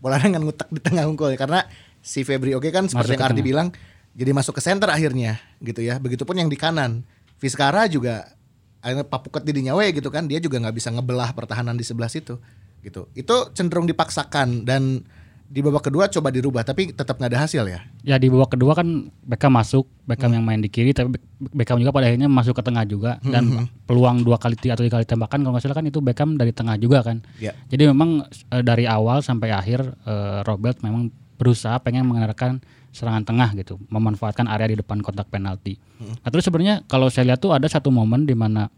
Bola 0.00 0.16
dengan 0.22 0.48
ngutak 0.48 0.70
di 0.72 0.80
tengah 0.80 1.04
unggul 1.04 1.34
karena 1.36 1.66
si 2.00 2.24
Febri 2.24 2.56
oke 2.56 2.72
kan 2.72 2.88
seperti 2.88 3.14
Masuk 3.14 3.20
yang 3.20 3.26
Ardi 3.26 3.34
tengah. 3.36 3.48
bilang 3.52 3.68
jadi 4.14 4.30
masuk 4.30 4.54
ke 4.56 4.62
center 4.62 4.88
akhirnya 4.88 5.42
gitu 5.60 5.82
ya. 5.82 5.98
Begitupun 5.98 6.38
yang 6.38 6.48
di 6.48 6.56
kanan. 6.56 7.02
Vizcara 7.36 7.90
juga 7.90 8.32
akhirnya 8.80 9.04
papuket 9.04 9.42
di 9.44 9.66
nyawe 9.66 9.86
gitu 9.92 10.08
kan 10.08 10.24
dia 10.24 10.38
juga 10.40 10.56
nggak 10.62 10.76
bisa 10.76 10.88
ngebelah 10.88 11.34
pertahanan 11.36 11.74
di 11.76 11.84
sebelah 11.84 12.08
situ 12.08 12.38
gitu. 12.84 13.08
Itu 13.16 13.50
cenderung 13.56 13.88
dipaksakan 13.88 14.68
dan 14.68 15.02
di 15.44 15.60
babak 15.60 15.86
kedua 15.86 16.08
coba 16.08 16.32
dirubah 16.32 16.64
tapi 16.64 16.90
tetap 16.90 17.20
nggak 17.20 17.30
ada 17.30 17.40
hasil 17.46 17.64
ya. 17.68 17.80
Ya 18.02 18.16
di 18.16 18.32
babak 18.32 18.56
kedua 18.56 18.74
kan 18.74 19.12
Beckham 19.22 19.52
masuk, 19.54 19.86
Beckham 20.08 20.32
yang 20.32 20.42
main 20.42 20.58
di 20.58 20.72
kiri, 20.72 20.96
tapi 20.96 21.14
Be- 21.14 21.22
Beckham 21.52 21.78
juga 21.78 21.92
pada 21.92 22.08
akhirnya 22.08 22.26
masuk 22.26 22.58
ke 22.58 22.62
tengah 22.64 22.84
juga 22.88 23.20
dan 23.22 23.68
peluang 23.84 24.24
dua 24.24 24.40
kali 24.40 24.56
atau 24.56 24.82
tiga 24.82 24.98
kali 24.98 25.06
tembakan 25.06 25.44
kalau 25.44 25.52
nggak 25.54 25.64
salah 25.64 25.76
kan 25.78 25.86
itu 25.86 26.00
Beckham 26.00 26.36
dari 26.40 26.50
tengah 26.50 26.74
juga 26.80 27.04
kan. 27.04 27.20
Ya. 27.38 27.52
Jadi 27.68 27.86
memang 27.86 28.24
eh, 28.28 28.62
dari 28.64 28.88
awal 28.88 29.20
sampai 29.20 29.52
akhir 29.52 29.84
eh, 30.04 30.38
Robert 30.42 30.80
memang 30.80 31.12
berusaha 31.36 31.76
pengen 31.82 32.08
mengandalkan 32.08 32.62
serangan 32.94 33.26
tengah 33.26 33.50
gitu, 33.58 33.82
memanfaatkan 33.90 34.46
area 34.46 34.70
di 34.70 34.78
depan 34.78 35.02
kotak 35.02 35.26
penalti. 35.26 35.82
Nah, 35.98 36.30
terus 36.30 36.46
sebenarnya 36.46 36.86
kalau 36.86 37.10
saya 37.10 37.34
lihat 37.34 37.42
tuh 37.42 37.50
ada 37.50 37.66
satu 37.66 37.90
momen 37.90 38.22
di 38.22 38.38
mana 38.38 38.70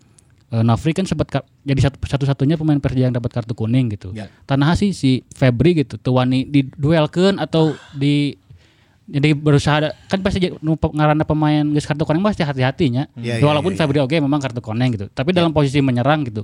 eh, 0.52 0.62
Nafri 0.62 0.92
kan 0.94 1.06
sempat 1.08 1.42
jadi 1.66 1.80
satu, 1.90 1.96
satu-satunya 2.02 2.54
pemain 2.60 2.78
Persija 2.78 3.10
yang 3.10 3.16
dapat 3.16 3.30
kartu 3.34 3.54
kuning 3.56 3.92
gitu. 3.94 4.14
Ya. 4.14 4.30
Tanah 4.46 4.74
si 4.78 4.94
si 4.94 5.26
Febri 5.34 5.82
gitu, 5.82 5.98
tuh 5.98 6.18
wani 6.18 6.46
diduelkeun 6.46 7.42
atau 7.42 7.74
di 7.94 8.38
jadi 9.06 9.38
berusaha 9.38 9.94
kan 10.10 10.18
pasti 10.18 10.42
ngaranna 10.66 11.22
pemain 11.22 11.62
geus 11.70 11.86
kartu 11.86 12.02
kuning 12.02 12.22
pasti 12.26 12.42
hati-hatinya. 12.42 13.06
Iya, 13.14 13.38
iya, 13.38 13.44
Walaupun 13.46 13.74
iya, 13.74 13.78
Febri 13.78 13.98
oke 14.02 14.16
memang 14.18 14.42
kartu 14.42 14.58
kuning 14.58 14.98
gitu. 14.98 15.06
Tapi 15.10 15.30
dalam 15.30 15.54
posisi 15.54 15.78
menyerang 15.78 16.26
gitu. 16.26 16.42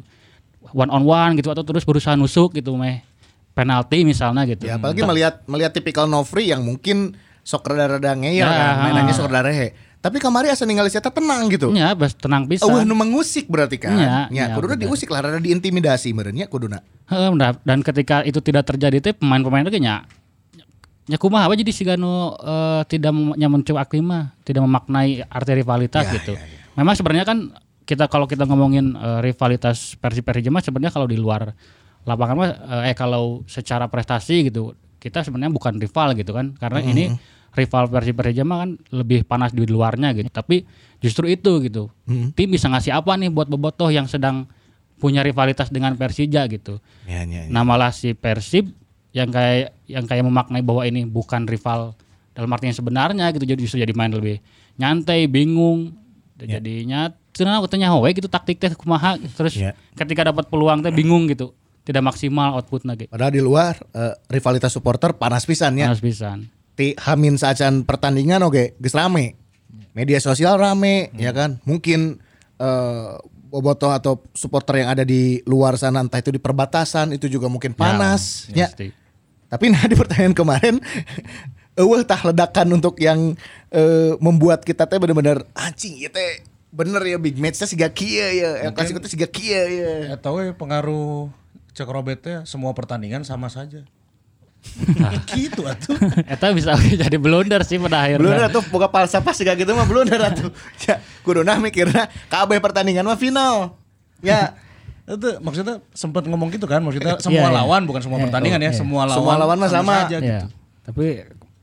One 0.71 0.91
on 0.95 1.03
one 1.03 1.35
gitu 1.35 1.51
atau 1.51 1.67
terus 1.67 1.83
berusaha 1.83 2.15
nusuk 2.15 2.55
gitu 2.55 2.79
meh 2.79 3.03
penalti 3.53 4.07
misalnya 4.07 4.47
gitu. 4.49 4.65
Ya 4.65 4.79
apalagi 4.79 5.03
melihat 5.05 5.35
melihat 5.51 5.73
tipikal 5.75 6.07
Novri 6.09 6.49
yang 6.49 6.65
mungkin 6.65 7.19
sok 7.43 7.67
rada-rada 7.75 8.15
ngeyel 8.15 8.47
Ya, 8.47 8.49
kan, 8.49 8.75
mainannya 8.88 9.15
sok 9.15 9.29
rada 9.29 9.51
rehe. 9.51 9.75
Tapi 10.03 10.19
kamari 10.19 10.51
asa 10.51 10.67
ningali 10.67 10.91
eta 10.91 11.15
tenang 11.15 11.47
gitu. 11.47 11.71
Ya, 11.71 11.95
bas 11.95 12.11
tenang 12.19 12.51
bisa. 12.51 12.67
Eueuh 12.67 12.83
nu 12.83 12.99
mengusik 12.99 13.47
berarti 13.47 13.79
kan. 13.79 13.95
Iya, 13.95 14.27
Ya, 14.35 14.51
iya, 14.51 14.55
kuduna 14.59 14.75
diusik 14.75 15.07
lah 15.07 15.23
rada 15.23 15.38
diintimidasi 15.38 16.11
meureun 16.11 16.35
nya 16.35 16.51
kuduna. 16.51 16.83
Heeh, 17.07 17.31
dan 17.62 17.79
ketika 17.87 18.27
itu 18.27 18.43
tidak 18.43 18.67
terjadi 18.67 18.99
teh 18.99 19.15
pemain-pemain 19.15 19.62
itu 19.62 19.79
nya 19.79 20.03
nya 21.07 21.19
kumaha 21.19 21.51
jadi 21.55 21.71
si 21.71 21.83
Gano 21.87 22.35
eh, 22.35 22.83
tidak 22.91 23.15
mem- 23.15 23.38
nya 23.38 23.47
mencoba 23.47 23.87
aklima, 23.87 24.35
tidak 24.43 24.67
memaknai 24.67 25.23
arti 25.23 25.53
rivalitas 25.55 26.03
Ya, 26.11 26.15
gitu. 26.19 26.35
ya, 26.35 26.43
ya. 26.43 26.59
Memang 26.79 26.95
sebenarnya 26.99 27.27
kan 27.27 27.38
kita 27.87 28.07
kalau 28.11 28.27
kita 28.27 28.43
ngomongin 28.47 28.99
eh, 28.99 29.21
rivalitas 29.23 29.95
Persib 30.03 30.27
Persija 30.27 30.51
mah 30.51 30.62
sebenarnya 30.62 30.91
kalau 30.95 31.07
di 31.07 31.19
luar 31.19 31.55
lapangan 32.03 32.35
mah 32.35 32.51
eh, 32.83 32.91
eh 32.91 32.97
kalau 32.99 33.47
secara 33.47 33.87
prestasi 33.87 34.51
gitu 34.51 34.75
kita 34.99 35.23
sebenarnya 35.27 35.51
bukan 35.51 35.79
rival 35.79 36.15
gitu 36.15 36.31
kan 36.31 36.55
karena 36.55 36.79
ini 36.79 37.11
rival 37.53 37.85
Persib 37.87 38.15
Persija 38.17 38.43
mah 38.43 38.65
kan 38.65 38.71
lebih 38.91 39.23
panas 39.23 39.53
di 39.53 39.65
luarnya 39.65 40.12
gitu 40.12 40.29
tapi 40.29 40.65
justru 40.99 41.29
itu 41.29 41.61
gitu 41.61 41.93
tim 42.33 42.49
bisa 42.49 42.67
ngasih 42.67 42.93
apa 42.93 43.12
nih 43.15 43.29
buat 43.29 43.47
bobotoh 43.47 43.88
yang 43.88 44.05
sedang 44.07 44.49
punya 44.97 45.21
rivalitas 45.21 45.69
dengan 45.69 45.93
Persija 45.95 46.47
gitu 46.47 46.79
Ya, 47.05 47.23
ya, 47.23 47.45
ya. 47.45 47.51
Nah 47.51 47.62
malah 47.62 47.91
si 47.91 48.12
Persib 48.12 48.71
yang 49.12 49.29
kayak 49.29 49.77
yang 49.85 50.07
kayak 50.07 50.25
memaknai 50.25 50.62
bahwa 50.62 50.83
ini 50.83 51.05
bukan 51.05 51.45
rival 51.45 51.93
dalam 52.33 52.49
arti 52.49 52.65
yang 52.67 52.79
sebenarnya 52.79 53.29
gitu 53.31 53.45
jadi 53.45 53.61
justru 53.61 53.77
jadi 53.79 53.93
main 53.93 54.09
lebih 54.09 54.41
nyantai, 54.75 55.29
bingung, 55.29 55.99
Ya. 56.43 56.59
jadinya 56.59 57.12
cenah 57.31 57.62
utanya 57.62 57.95
we 57.95 58.11
gitu 58.11 58.27
taktik 58.27 58.59
teh 58.59 58.73
kumaha 58.75 59.15
terus 59.38 59.55
Ya. 59.55 59.79
ketika 59.95 60.27
dapat 60.27 60.49
peluang 60.49 60.83
teh 60.83 60.91
bingung 60.91 61.29
gitu 61.29 61.55
tidak 61.83 62.03
maksimal 62.05 62.57
output 62.57 62.83
gitu 62.83 63.07
Padahal 63.07 63.31
di 63.31 63.38
luar 63.38 63.79
eh, 63.93 64.15
rivalitas 64.27 64.71
supporter 64.71 65.15
panas 65.15 65.45
pisan 65.45 65.77
ya. 65.77 65.87
harus 65.87 66.03
pisan. 66.03 66.51
Ti 66.73 66.97
hamin 66.97 67.37
sacan 67.37 67.85
pertandingan 67.85 68.41
oke 68.43 68.77
geus 68.81 68.97
rame. 68.97 69.37
Media 69.93 70.17
sosial 70.19 70.57
rame 70.57 71.13
ya 71.15 71.31
kan. 71.31 71.61
Mungkin 71.69 72.17
eh 72.57 73.13
bobotoh 73.53 73.93
atau 73.93 74.25
supporter 74.33 74.81
yang 74.81 74.97
ada 74.97 75.05
di 75.05 75.45
luar 75.45 75.77
sana 75.77 76.01
entah 76.01 76.17
itu 76.17 76.33
di 76.33 76.41
perbatasan 76.41 77.13
itu 77.13 77.29
juga 77.29 77.53
mungkin 77.53 77.77
panas 77.77 78.49
Ya, 78.49 78.65
ya. 78.65 78.67
pasti. 78.73 78.89
Tapi 79.53 79.65
nah 79.69 79.85
di 79.91 79.93
pertandingan 79.93 80.33
kemarin 80.33 80.75
eueuh 81.81 82.01
tah 82.09 82.21
ledakan 82.25 82.81
untuk 82.81 82.97
yang 82.97 83.37
eh, 83.69 84.13
membuat 84.25 84.65
kita 84.65 84.89
teh 84.89 84.97
bener-bener 84.97 85.45
anjing 85.53 86.01
ieu 86.01 86.09
teh 86.09 86.41
bener 86.73 87.05
ya 87.05 87.21
big 87.21 87.37
match 87.37 87.61
teh 87.61 87.69
siga 87.69 87.93
kieu 87.93 88.25
ya. 88.25 88.65
El 88.65 88.73
Clasico 88.73 88.97
teh 89.05 89.13
siga 89.13 89.29
kieu 89.29 89.53
ya. 89.69 90.17
Atau 90.17 90.41
we 90.41 90.57
pengaruh 90.57 91.29
cek 91.77 91.89
Robert 91.93 92.25
teh 92.25 92.41
semua 92.49 92.73
pertandingan 92.73 93.21
sama 93.21 93.53
saja. 93.53 93.85
Gitu 95.29 95.62
atuh. 95.62 95.98
Eta 96.25 96.51
bisa 96.51 96.72
jadi 97.03 97.16
blunder 97.16 97.61
sih 97.62 97.77
pada 97.77 98.03
akhirnya. 98.03 98.22
Blunder 98.22 98.44
atuh 98.46 98.62
boga 98.66 98.87
falsafah 98.87 99.33
siga 99.33 99.53
gitu 99.53 99.70
mah 99.70 99.85
blunder 99.85 100.18
atuh. 100.18 100.48
Ya. 100.85 100.98
kuduna 101.20 101.55
mikirna 101.57 102.07
kabeh 102.27 102.59
pertandingan 102.59 103.03
mah 103.03 103.16
final. 103.16 103.77
Ya, 104.18 104.55
Itu 105.03 105.38
maksudnya 105.38 105.83
sempat 105.90 106.22
ngomong 106.25 106.46
gitu 106.48 106.62
kan, 106.64 106.79
maksudnya 106.79 107.18
semua 107.18 107.42
Iya, 107.42 107.48
iya. 107.48 107.59
lawan 107.59 107.83
bukan 107.85 108.01
semua 108.01 108.16
Iya. 108.16 108.25
pertandingan 108.25 108.61
ya, 108.61 108.70
Iya. 108.70 108.79
semua 108.79 109.03
lawan. 109.03 109.18
Semua 109.18 109.35
lawan 109.37 109.57
mah 109.59 109.66
sama. 109.68 109.94
aja 110.01 110.14
Ya, 110.14 110.20
gitu. 110.22 110.46
tapi 110.83 111.07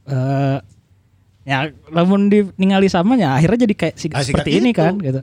eh 0.05 0.57
ya 1.43 1.57
lamun 1.87 2.27
di 2.27 2.43
ningali 2.55 2.87
samanya 2.87 3.33
akhirnya 3.33 3.63
jadi 3.63 3.75
kayak 3.75 3.95
si- 3.95 4.11
Ah, 4.11 4.21
seperti 4.21 4.59
ini 4.59 4.69
gitu. 4.69 4.83
kan 4.83 4.93
gitu. 4.99 5.21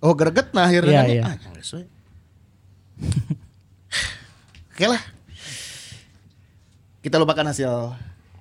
oh 0.00 0.12
greget 0.12 0.50
nah 0.52 0.66
akhirnya 0.66 0.90
Iya, 0.92 1.00
kan. 1.00 1.08
iya. 1.08 1.22
Ah. 1.24 1.84
Oke 4.74 4.86
lah. 4.86 5.00
Kita 7.06 7.22
lupakan 7.22 7.46
hasil 7.46 7.70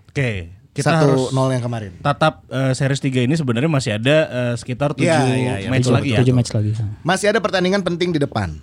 Oke, 0.09 0.49
kita 0.73 0.89
satu 0.89 1.05
harus 1.05 1.23
nol 1.37 1.53
yang 1.53 1.61
kemarin. 1.61 1.93
tatap 2.01 2.41
eh, 2.49 2.73
series 2.73 2.97
3 2.97 3.29
ini 3.29 3.37
sebenarnya 3.37 3.69
masih 3.69 4.01
ada 4.01 4.17
eh, 4.25 4.53
sekitar 4.57 4.97
7 4.97 5.05
Iya, 5.05 5.21
iya, 5.37 5.53
iya, 5.61 5.69
match 5.69 5.93
lagi 5.93 6.09
ya. 6.17 6.25
Tujuh 6.25 6.33
match 6.33 6.49
lagi. 6.49 6.73
Masih 7.05 7.29
ada 7.29 7.37
pertandingan 7.37 7.85
penting 7.85 8.09
di 8.09 8.17
depan. 8.17 8.57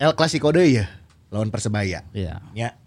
El 0.00 0.16
Clasico 0.16 0.48
deui 0.48 0.80
ya 0.80 0.88
lawan 1.28 1.52
Persebaya. 1.52 2.08
Iya. 2.16 2.40
Ya. 2.56 2.78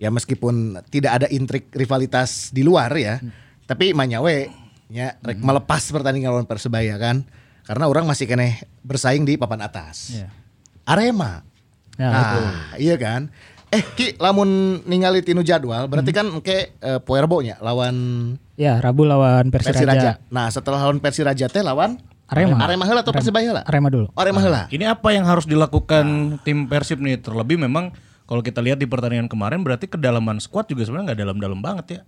Ya 0.00 0.08
meskipun 0.08 0.80
tidak 0.88 1.20
ada 1.20 1.26
intrik 1.28 1.68
rivalitas 1.76 2.48
di 2.48 2.64
luar 2.64 2.88
ya, 2.96 3.20
tapi 3.68 3.92
manyawe 3.92 4.48
ya 4.88 5.20
rek 5.20 5.44
melepas 5.44 5.84
pertandingan 5.92 6.32
lawan 6.32 6.48
Persebaya 6.48 6.96
kan. 6.96 7.28
Karena 7.68 7.92
orang 7.92 8.08
masih 8.08 8.24
kene 8.24 8.64
bersaing 8.80 9.28
di 9.28 9.36
papan 9.36 9.60
atas. 9.68 10.16
Iya. 10.16 10.32
Arema. 10.88 11.44
Ya, 12.00 12.08
betul. 12.08 12.40
nah, 12.40 12.72
iya 12.80 12.96
kan? 12.96 13.28
Eh 13.70 13.82
Ki 13.94 14.18
lamun 14.18 14.82
ningali 14.82 15.22
tinu 15.22 15.46
jadwal 15.46 15.86
berarti 15.86 16.10
kan 16.10 16.26
ke 16.42 16.74
uh, 16.82 16.98
Puerbo 16.98 17.38
nya 17.38 17.54
lawan 17.62 17.94
Ya, 18.60 18.76
Rabu 18.76 19.08
lawan 19.08 19.48
Persiraja. 19.48 19.80
Persiraja. 19.80 20.10
Nah, 20.28 20.52
setelah 20.52 20.84
lawan 20.84 21.00
Persiraja 21.00 21.48
teh 21.48 21.64
lawan 21.64 21.96
Arema. 22.30 22.62
Arema 22.62 22.84
heula 22.86 23.02
atau 23.02 23.10
Persebaya 23.10 23.42
heula? 23.42 23.62
Arema 23.66 23.88
dulu. 23.90 24.06
Oh, 24.12 24.20
Arema 24.20 24.38
heula. 24.44 24.68
Ini 24.70 24.86
apa 24.86 25.10
yang 25.10 25.24
harus 25.26 25.48
dilakukan 25.48 26.36
tim 26.46 26.70
Persib 26.70 27.02
nih? 27.02 27.18
Terlebih 27.18 27.58
memang 27.58 27.90
kalau 28.30 28.44
kita 28.44 28.62
lihat 28.62 28.78
di 28.78 28.86
pertandingan 28.86 29.26
kemarin 29.26 29.66
berarti 29.66 29.90
kedalaman 29.90 30.38
squad 30.38 30.70
juga 30.70 30.86
sebenarnya 30.86 31.10
nggak 31.10 31.20
dalam-dalam 31.26 31.58
banget 31.58 31.86
ya. 31.88 32.00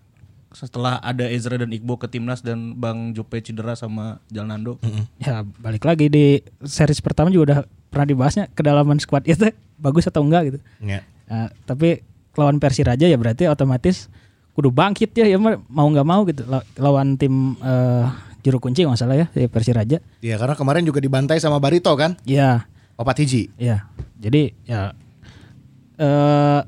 Setelah 0.53 1.01
ada 1.01 1.27
Ezra 1.27 1.57
dan 1.57 1.73
Iqbo 1.73 1.97
ke 1.97 2.07
timnas 2.07 2.45
dan 2.45 2.77
Bang 2.77 3.17
Jupe 3.17 3.41
cedera 3.41 3.73
sama 3.75 4.21
Jalnando. 4.29 4.77
Ya, 5.19 5.43
balik 5.59 5.83
lagi 5.89 6.13
di 6.13 6.45
series 6.63 7.01
pertama 7.01 7.33
juga 7.33 7.43
udah 7.49 7.59
pernah 7.91 8.07
dibahasnya 8.07 8.53
kedalaman 8.53 9.01
squad 9.01 9.25
itu 9.25 9.51
bagus 9.81 10.07
atau 10.07 10.23
enggak 10.23 10.55
gitu. 10.55 10.59
Ya. 10.85 11.03
Nah, 11.33 11.49
tapi 11.65 12.05
lawan 12.37 12.61
Persiraja 12.61 13.09
ya 13.09 13.17
berarti 13.17 13.49
otomatis 13.49 14.13
kudu 14.53 14.69
bangkit 14.69 15.17
ya, 15.17 15.25
ya 15.25 15.41
mau 15.41 15.89
nggak 15.89 16.05
mau 16.05 16.29
gitu 16.29 16.45
La- 16.45 16.65
lawan 16.77 17.17
tim 17.17 17.57
eh, 17.57 18.05
juru 18.45 18.61
kunci 18.61 18.85
nggak 18.85 19.01
salah 19.01 19.17
ya 19.17 19.27
di 19.33 19.49
Persiraja. 19.49 19.97
Iya, 20.21 20.37
karena 20.37 20.53
kemarin 20.53 20.85
juga 20.85 21.01
dibantai 21.01 21.41
sama 21.41 21.57
Barito 21.57 21.89
kan? 21.97 22.21
Iya, 22.29 22.69
Opat 23.01 23.25
hiji. 23.25 23.49
iya. 23.57 23.89
Jadi 24.21 24.53
ya 24.63 24.93
eh 25.97 26.61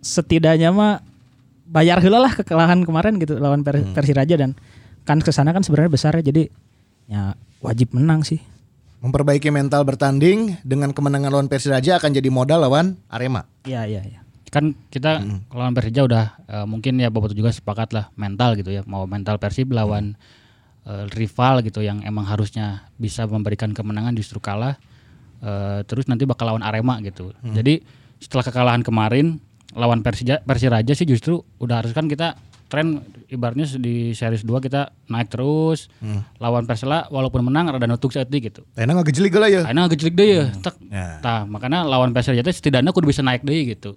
setidaknya 0.00 0.72
mah 0.72 1.04
bayar 1.68 2.00
heula 2.00 2.16
lah 2.18 2.32
kekalahan 2.32 2.80
kemarin 2.82 3.20
gitu 3.20 3.36
lawan 3.36 3.60
Per- 3.60 3.92
Persiraja 3.92 4.40
dan 4.40 4.56
kan 5.04 5.20
ke 5.20 5.28
sana 5.28 5.52
kan 5.52 5.60
sebenarnya 5.60 5.92
besar 5.92 6.16
ya 6.16 6.24
jadi 6.24 6.48
ya 7.06 7.36
wajib 7.60 7.92
menang 7.92 8.24
sih. 8.24 8.40
Memperbaiki 8.98 9.54
mental 9.54 9.86
bertanding 9.86 10.58
dengan 10.66 10.90
kemenangan 10.90 11.30
lawan 11.30 11.48
Persiraja 11.50 12.02
akan 12.02 12.10
jadi 12.18 12.28
modal 12.34 12.66
lawan 12.66 12.98
Arema. 13.06 13.46
Iya, 13.62 13.86
iya, 13.86 14.02
iya. 14.02 14.20
kan 14.48 14.72
kita 14.88 15.20
lawan 15.52 15.76
Persija 15.76 16.08
udah 16.08 16.24
eh, 16.48 16.66
mungkin 16.66 16.96
ya 16.96 17.12
Boboto 17.12 17.36
juga 17.36 17.52
sepakat 17.52 17.92
lah 17.92 18.08
mental 18.16 18.56
gitu 18.56 18.72
ya 18.72 18.80
mau 18.88 19.04
mental 19.04 19.36
Persib 19.36 19.76
lawan 19.76 20.16
eh, 20.88 21.04
rival 21.12 21.60
gitu 21.60 21.84
yang 21.84 22.00
emang 22.00 22.24
harusnya 22.24 22.88
bisa 22.96 23.28
memberikan 23.28 23.76
kemenangan 23.76 24.16
justru 24.16 24.40
kalah 24.40 24.80
Eh, 25.38 25.80
terus 25.86 26.10
nanti 26.10 26.26
bakal 26.26 26.50
lawan 26.50 26.66
Arema 26.66 26.98
gitu 26.98 27.30
jadi 27.46 27.78
setelah 28.18 28.42
kekalahan 28.42 28.82
kemarin 28.82 29.38
lawan 29.70 30.02
Persija 30.02 30.42
Persiraja 30.42 30.90
sih 30.98 31.06
justru 31.06 31.46
udah 31.62 31.78
harus 31.78 31.94
kan 31.94 32.10
kita 32.10 32.34
tren 32.68 33.00
ibaratnya 33.26 33.64
di 33.80 34.12
series 34.12 34.44
2 34.44 34.60
kita 34.60 34.92
naik 35.08 35.32
terus 35.32 35.88
lawan 36.36 36.68
Persela 36.68 37.08
walaupun 37.08 37.40
menang 37.40 37.72
rada 37.72 37.88
nutuk 37.88 38.12
saat 38.12 38.28
gitu 38.28 38.60
Tena 38.76 38.92
ngegejeli 38.92 39.28
geula 39.32 39.48
ya. 39.48 39.64
Aina 39.64 39.88
ngejlik 39.88 40.12
deh 40.12 40.28
ya. 40.28 40.44
Tak. 40.52 40.76
Ya. 40.92 41.16
Tah, 41.18 41.48
makanya 41.48 41.82
lawan 41.82 42.12
Persija 42.12 42.44
teh 42.44 42.52
setidaknya 42.52 42.92
kudu 42.92 43.08
bisa 43.08 43.24
naik 43.24 43.40
deh 43.40 43.72
gitu. 43.72 43.96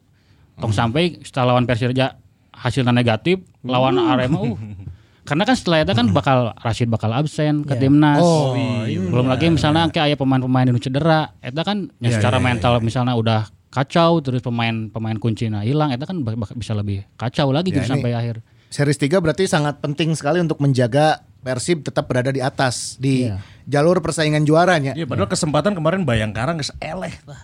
Tong 0.55 0.71
sampai 0.71 1.19
setelah 1.21 1.55
lawan 1.55 1.67
Persija 1.67 2.15
hasilnya 2.51 2.95
negatif, 2.95 3.43
lawan 3.61 3.99
Arema 3.99 4.39
uh. 4.39 4.55
Karena 5.27 5.45
kan 5.45 5.53
setelah 5.53 5.85
itu 5.85 5.93
kan 5.93 6.07
bakal 6.11 6.37
Rashid 6.57 6.89
bakal 6.89 7.13
absen 7.13 7.61
ke 7.61 7.77
timnas. 7.77 8.17
Oh, 8.19 8.57
Belum 8.87 9.29
lagi 9.29 9.53
misalnya 9.53 9.85
kayak 9.87 10.05
aya 10.11 10.15
pemain-pemain 10.17 10.65
yang 10.65 10.81
cedera, 10.81 11.37
eta 11.39 11.61
kan 11.61 11.93
ya 12.01 12.17
secara 12.17 12.41
mental 12.41 12.81
misalnya 12.81 13.13
udah 13.13 13.45
kacau 13.69 14.19
terus 14.19 14.41
pemain-pemain 14.41 15.15
kuncinya 15.21 15.61
hilang, 15.61 15.93
eta 15.93 16.09
kan 16.09 16.25
bisa 16.57 16.73
lebih 16.73 17.05
kacau 17.15 17.53
lagi 17.53 17.69
Ya, 17.69 17.79
gitu 17.79 17.85
ini- 17.85 17.93
sampai 18.01 18.11
akhir. 18.17 18.41
Series 18.71 18.95
3 18.95 19.19
berarti 19.19 19.51
sangat 19.51 19.83
penting 19.83 20.15
sekali 20.15 20.39
untuk 20.39 20.63
menjaga 20.63 21.27
Persib 21.41 21.81
tetap 21.81 22.05
berada 22.05 22.29
di 22.29 22.37
atas 22.39 22.95
di 23.01 23.25
Iya. 23.27 23.41
jalur 23.65 23.97
persaingan 23.99 24.45
juaranya. 24.45 24.93
Iya, 24.93 25.09
padahal 25.09 25.27
kesempatan 25.27 25.73
kemarin 25.73 26.05
Bayangkara 26.05 26.53
geus 26.55 26.71
eleh 26.79 27.11
tah. 27.25 27.41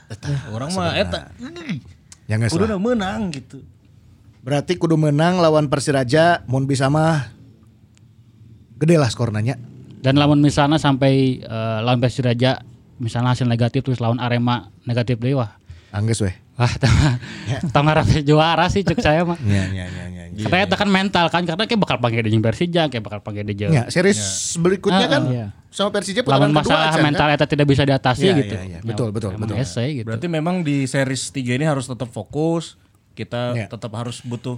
Orang 0.54 0.72
mah 0.72 0.94
eta 0.96 1.34
Ya 2.30 2.38
nggak 2.38 2.54
kudu 2.54 2.78
menang 2.78 3.34
gitu. 3.34 3.66
Berarti 4.46 4.80
kudu 4.80 4.96
menang 4.96 5.42
lawan 5.44 5.68
Persiraja, 5.68 6.46
mun 6.48 6.70
bisa 6.70 6.88
mah 6.88 7.28
gede 8.80 8.96
lah 8.96 9.10
skor 9.12 9.34
nanya. 9.34 9.58
Dan 10.00 10.16
lawan 10.16 10.40
misalnya 10.40 10.80
sampai 10.80 11.42
eh, 11.42 11.80
lawan 11.84 12.00
Persiraja 12.00 12.62
misalnya 13.02 13.34
hasil 13.34 13.50
negatif 13.50 13.82
terus 13.84 14.00
lawan 14.00 14.22
Arema 14.22 14.70
negatif 14.86 15.18
deh 15.20 15.36
wah. 15.36 15.58
Angges 15.92 16.22
weh. 16.22 16.36
Wah, 16.58 16.74
tau 17.70 17.82
ngarap 17.86 18.10
juara 18.26 18.65
sih 18.74 18.82
cek 18.82 18.98
saya 18.98 19.22
mah. 19.22 19.38
Iya 19.46 19.63
iya 19.70 19.86
iya 19.86 20.06
iya. 20.10 20.24
Katanya 20.38 20.65
itu 20.70 20.78
kan 20.78 20.89
mental 20.89 21.26
kan 21.30 21.46
karena 21.46 21.63
kayak 21.70 21.82
bakal 21.82 21.98
panggil 22.02 22.26
di 22.26 22.34
Persija, 22.38 22.89
kayak 22.89 23.04
bakal 23.06 23.20
panggil 23.22 23.46
di 23.46 23.54
Jawa. 23.58 23.72
Ya, 23.74 23.84
series 23.93 24.17
berikutnya 24.58 25.06
kan 25.06 25.22
Iya. 25.30 25.46
sama 25.70 25.89
Persija 25.93 26.26
putaran 26.26 26.50
kedua 26.50 26.62
masalah 26.65 26.89
aja, 26.93 27.02
mental 27.02 27.28
kan? 27.30 27.38
eta 27.38 27.46
tidak 27.46 27.65
bisa 27.70 27.86
diatasi 27.86 28.26
Iya, 28.26 28.34
gitu. 28.41 28.56
iya, 28.58 28.63
iya. 28.65 28.80
Betul, 28.82 29.10
betul, 29.13 29.38
emang 29.38 29.50
betul. 29.50 29.62
ese 29.62 29.86
gitu. 29.93 30.10
Berarti 30.10 30.28
memang 30.30 30.65
di 30.65 30.86
series 30.86 31.30
3 31.30 31.58
ini 31.58 31.65
harus 31.65 31.86
tetap 31.86 32.10
fokus. 32.10 32.78
Kita 33.13 33.54
Iya. 33.54 33.65
tetap 33.70 33.93
harus 33.93 34.22
butuh 34.22 34.58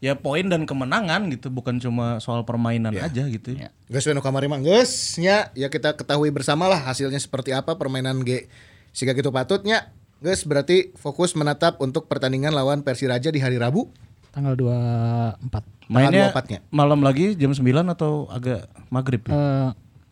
ya 0.00 0.16
poin 0.16 0.44
dan 0.46 0.64
kemenangan 0.64 1.28
gitu, 1.28 1.48
bukan 1.48 1.76
cuma 1.76 2.20
soal 2.20 2.44
permainan 2.44 2.92
aja 2.92 3.24
gitu. 3.24 3.56
Iya. 3.56 3.72
Geus 3.88 4.04
we 4.04 4.12
nu 4.12 4.20
kamari 4.20 4.46
mah 4.46 4.60
geus 4.60 5.16
nya 5.16 5.48
ya 5.52 5.68
kita 5.68 5.92
ketahui 5.92 6.28
bersama 6.28 6.68
lah 6.68 6.80
hasilnya 6.84 7.18
seperti 7.18 7.52
apa 7.52 7.76
permainan 7.76 8.20
G 8.20 8.48
siga 8.92 9.12
gitu 9.12 9.28
patutnya. 9.28 9.92
Geus 10.18 10.42
berarti 10.42 10.90
fokus 10.98 11.38
menatap 11.38 11.78
untuk 11.78 12.10
pertandingan 12.10 12.50
lawan 12.50 12.82
Persiraja 12.82 13.30
di 13.30 13.38
hari 13.38 13.54
Rabu. 13.54 13.86
Tanggal 14.34 14.58
24. 14.58 15.88
Mainnya 15.88 16.34
24-nya. 16.34 16.58
malam 16.74 17.00
lagi 17.06 17.38
jam 17.38 17.54
9 17.54 17.64
atau 17.94 18.26
agak 18.28 18.66
maghrib 18.90 19.22
ya? 19.24 19.32
Eh 19.32 19.68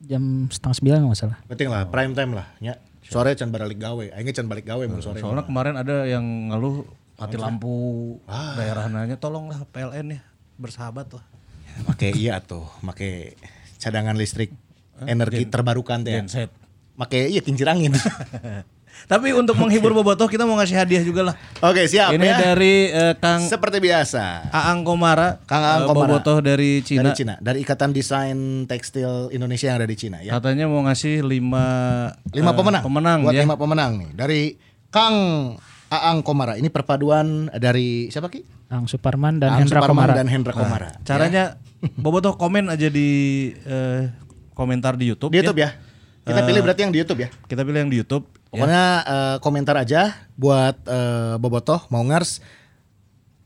jam 0.06 0.46
setengah 0.46 0.76
sembilan 0.78 0.96
nggak 1.02 1.12
masalah. 1.12 1.36
Penting 1.50 1.68
lah 1.68 1.82
prime 1.90 2.14
time 2.14 2.32
lah 2.38 2.46
nya. 2.62 2.78
Sore 3.06 3.38
can 3.38 3.54
balik 3.54 3.78
gawe, 3.78 4.02
aing 4.18 4.34
can 4.34 4.46
balik 4.50 4.66
gawe 4.66 4.82
mun 4.86 5.02
sore. 5.02 5.18
Soalnya 5.22 5.46
kemarin 5.46 5.74
ada 5.78 6.06
yang 6.06 6.50
ngeluh 6.50 6.86
mati 7.18 7.38
lampu 7.38 7.74
daerah 8.28 8.90
nanya 8.90 9.18
tolonglah 9.18 9.62
PLN 9.70 10.18
ya 10.18 10.20
bersahabat 10.58 11.18
lah. 11.18 11.24
Make 11.86 12.14
iya 12.14 12.38
tuh, 12.40 12.66
make 12.82 13.36
cadangan 13.78 14.14
listrik 14.14 14.54
energi 15.02 15.46
terbarukan 15.50 16.02
teh. 16.06 16.14
ya. 16.14 16.22
Genset. 16.22 16.50
Make 16.94 17.30
iya 17.30 17.42
kincir 17.42 17.66
angin. 17.66 17.94
Tapi 19.06 19.30
untuk 19.30 19.54
menghibur 19.54 19.94
Bobotoh 19.94 20.26
kita 20.26 20.48
mau 20.48 20.56
ngasih 20.58 20.74
hadiah 20.74 21.04
juga 21.04 21.30
lah. 21.30 21.34
Oke, 21.62 21.86
siap 21.86 22.10
Ini 22.10 22.26
ya. 22.26 22.36
dari 22.40 22.90
eh, 22.90 23.14
Kang 23.20 23.44
Seperti 23.44 23.78
biasa. 23.78 24.50
Aang 24.50 24.82
Komara, 24.82 25.38
Kang 25.46 25.62
Aang 25.62 25.82
eh, 25.84 25.88
Komara. 25.92 26.08
Bobotoh 26.18 26.42
dari 26.42 26.82
Cina. 26.82 27.06
Dari 27.06 27.10
Cina, 27.14 27.34
dari 27.38 27.58
Ikatan 27.62 27.94
Desain 27.94 28.38
Tekstil 28.66 29.30
Indonesia 29.30 29.70
yang 29.70 29.78
ada 29.78 29.86
di 29.86 29.96
Cina 29.96 30.18
ya. 30.24 30.34
Katanya 30.34 30.66
mau 30.66 30.82
ngasih 30.82 31.22
lima 31.22 31.66
Lima 32.34 32.50
eh, 32.50 32.56
pemenang. 32.58 32.82
Pemenang 32.82 33.18
Buat 33.22 33.34
ya. 33.36 33.42
lima 33.46 33.56
pemenang 33.56 33.90
nih. 34.02 34.10
Dari 34.16 34.40
Kang 34.90 35.16
Aang 35.86 36.18
Komara. 36.26 36.58
Ini 36.58 36.66
perpaduan 36.66 37.46
dari 37.54 38.10
siapa 38.10 38.26
Ki? 38.26 38.42
Ang 38.66 38.90
Suparman 38.90 39.38
dan 39.38 39.54
Aang 39.54 39.60
Hendra 39.62 39.78
Suparman 39.86 40.02
Komara. 40.02 40.14
dan 40.18 40.26
Hendra 40.26 40.50
Komara. 40.50 40.88
Caranya 41.06 41.44
Bobotoh 41.94 42.34
komen 42.34 42.66
aja 42.66 42.90
di 42.90 43.08
eh, 43.54 44.10
komentar 44.50 44.98
di 44.98 45.06
YouTube. 45.06 45.30
Di 45.30 45.46
YouTube 45.46 45.62
ya. 45.62 45.78
Kita 46.26 46.42
pilih 46.42 46.60
berarti 46.66 46.82
yang 46.82 46.90
di 46.90 46.98
YouTube 46.98 47.20
ya. 47.22 47.28
Kita 47.46 47.62
pilih 47.62 47.86
yang 47.86 47.90
di 47.90 48.02
YouTube. 48.02 48.26
Pokoknya 48.50 48.84
eh, 49.06 49.36
komentar 49.38 49.78
aja 49.78 50.26
buat 50.34 50.74
eh, 50.82 51.38
Bobotoh 51.38 51.86
mau 51.86 52.02
ngers 52.02 52.42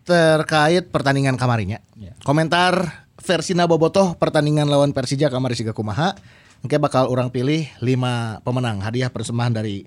terkait 0.08 0.88
pertandingan 0.88 1.36
kamarinya. 1.36 1.78
Komentar 2.24 3.04
versina 3.20 3.68
Bobotoh 3.68 4.16
pertandingan 4.16 4.64
lawan 4.64 4.96
Persija 4.96 5.28
kamari 5.28 5.60
siga 5.60 5.76
kumaha. 5.76 6.16
Oke 6.60 6.76
bakal 6.76 7.08
orang 7.08 7.28
pilih 7.32 7.68
5 7.80 8.44
pemenang 8.44 8.80
hadiah 8.80 9.12
persembahan 9.12 9.60
dari 9.60 9.84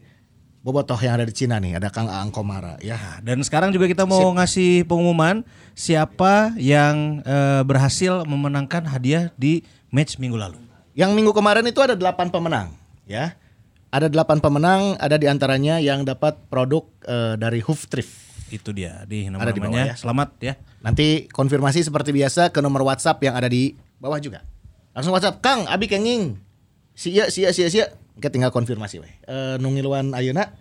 Bobotoh 0.64 0.96
yang 1.02 1.20
ada 1.20 1.26
di 1.28 1.36
Cina 1.36 1.60
nih. 1.60 1.82
Ada 1.82 1.92
Kang 1.92 2.08
Aang 2.08 2.32
Komara 2.32 2.80
ya. 2.80 2.96
Nah, 2.96 3.18
Dan 3.26 3.44
sekarang 3.44 3.76
juga 3.76 3.90
kita 3.90 4.08
mau 4.08 4.32
ngasih 4.38 4.88
pengumuman 4.88 5.42
siapa 5.76 6.56
yang 6.62 7.26
eh, 7.26 7.62
berhasil 7.66 8.22
memenangkan 8.24 8.86
hadiah 8.86 9.34
di 9.36 9.66
match 9.92 10.22
minggu 10.22 10.40
lalu. 10.40 10.62
Yang 10.94 11.12
minggu 11.18 11.34
kemarin 11.34 11.66
itu 11.66 11.82
ada 11.82 11.98
delapan 11.98 12.30
pemenang, 12.30 12.70
ya. 13.08 13.36
Ada 13.94 14.10
delapan 14.10 14.42
pemenang, 14.42 14.98
ada 14.98 15.22
di 15.22 15.30
antaranya 15.30 15.78
yang 15.78 16.02
dapat 16.02 16.34
produk 16.50 16.82
eh, 17.06 17.38
dari 17.38 17.62
Hoof 17.62 17.86
Thrift. 17.86 18.14
Itu 18.50 18.74
dia 18.74 19.06
di 19.06 19.30
Ada 19.30 19.54
di 19.54 19.62
bawah 19.62 19.94
ya. 19.94 19.96
Selamat 19.98 20.34
ya. 20.42 20.58
Nanti 20.82 21.30
konfirmasi 21.30 21.86
seperti 21.86 22.10
biasa 22.10 22.50
ke 22.50 22.60
nomor 22.62 22.86
WhatsApp 22.86 23.22
yang 23.22 23.38
ada 23.38 23.46
di 23.50 23.74
bawah 24.02 24.18
juga. 24.18 24.42
Langsung 24.94 25.14
WhatsApp, 25.14 25.42
Kang, 25.42 25.66
Abi 25.70 25.90
kenging. 25.90 26.38
Sia, 26.94 27.30
sia, 27.34 27.50
sia, 27.54 27.70
sia. 27.70 27.86
Kita 28.14 28.30
tinggal 28.30 28.54
konfirmasi 28.54 29.02
weh. 29.02 29.14
Eh, 29.26 29.56
nungiluan 29.58 30.14
Ayeuna 30.14 30.54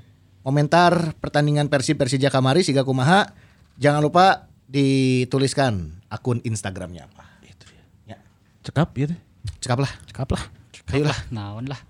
komentar 0.42 1.14
pertandingan 1.22 1.70
Persib 1.70 1.96
Persija 1.96 2.28
kamari 2.28 2.66
siga 2.66 2.84
kumaha. 2.84 3.32
Jangan 3.80 4.04
lupa 4.04 4.52
dituliskan 4.68 6.00
akun 6.12 6.40
Instagramnya 6.44 7.08
apa. 7.08 7.24
Itu 7.44 7.64
dia. 7.68 8.16
Ya, 8.16 8.18
Cekap 8.64 8.92
gitu. 8.96 9.14
cekap 9.60 9.78
lah. 9.80 9.92
Cekap 10.08 10.28
lah. 10.32 10.61
Ayolah. 10.92 11.18
Naon 11.32 11.64
lah. 11.66 11.80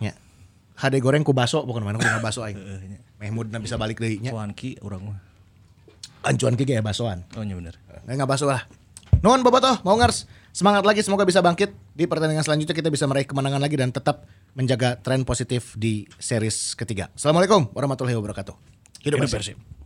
Ya. 0.00 0.16
HD 0.80 1.04
goreng 1.04 1.20
ku 1.20 1.36
baso 1.36 1.62
bukan 1.68 1.84
mana 1.84 2.00
ku 2.00 2.08
baso 2.24 2.40
aing. 2.40 2.56
Mehmudna 3.20 3.60
bisa 3.60 3.76
balik 3.76 4.00
deui 4.00 4.18
nya. 4.18 4.32
Cuanki 4.32 4.80
orang 4.80 5.12
mah. 5.12 5.18
Ancuan 6.24 6.56
ki 6.56 6.64
kayak 6.64 6.84
basoan. 6.84 7.28
Oh 7.36 7.44
iya 7.44 7.56
bener. 7.56 7.76
Nggak 8.08 8.14
nggak 8.24 8.30
baso 8.30 8.48
lah. 8.48 8.64
Nuhun 9.20 9.44
bobotoh, 9.44 9.84
mau 9.84 10.00
ngars. 10.00 10.24
Semangat 10.50 10.82
lagi 10.82 11.04
semoga 11.04 11.28
bisa 11.28 11.44
bangkit 11.44 11.76
di 11.92 12.08
pertandingan 12.08 12.42
selanjutnya 12.42 12.72
kita 12.72 12.88
bisa 12.88 13.04
meraih 13.04 13.28
kemenangan 13.28 13.60
lagi 13.60 13.76
dan 13.76 13.92
tetap 13.92 14.24
menjaga 14.56 14.98
tren 14.98 15.22
positif 15.22 15.76
di 15.76 16.08
series 16.18 16.74
ketiga. 16.74 17.12
Assalamualaikum 17.14 17.70
warahmatullahi 17.70 18.16
wabarakatuh. 18.16 18.56
Hidup, 19.04 19.20
Hidup. 19.20 19.30
Persib. 19.30 19.79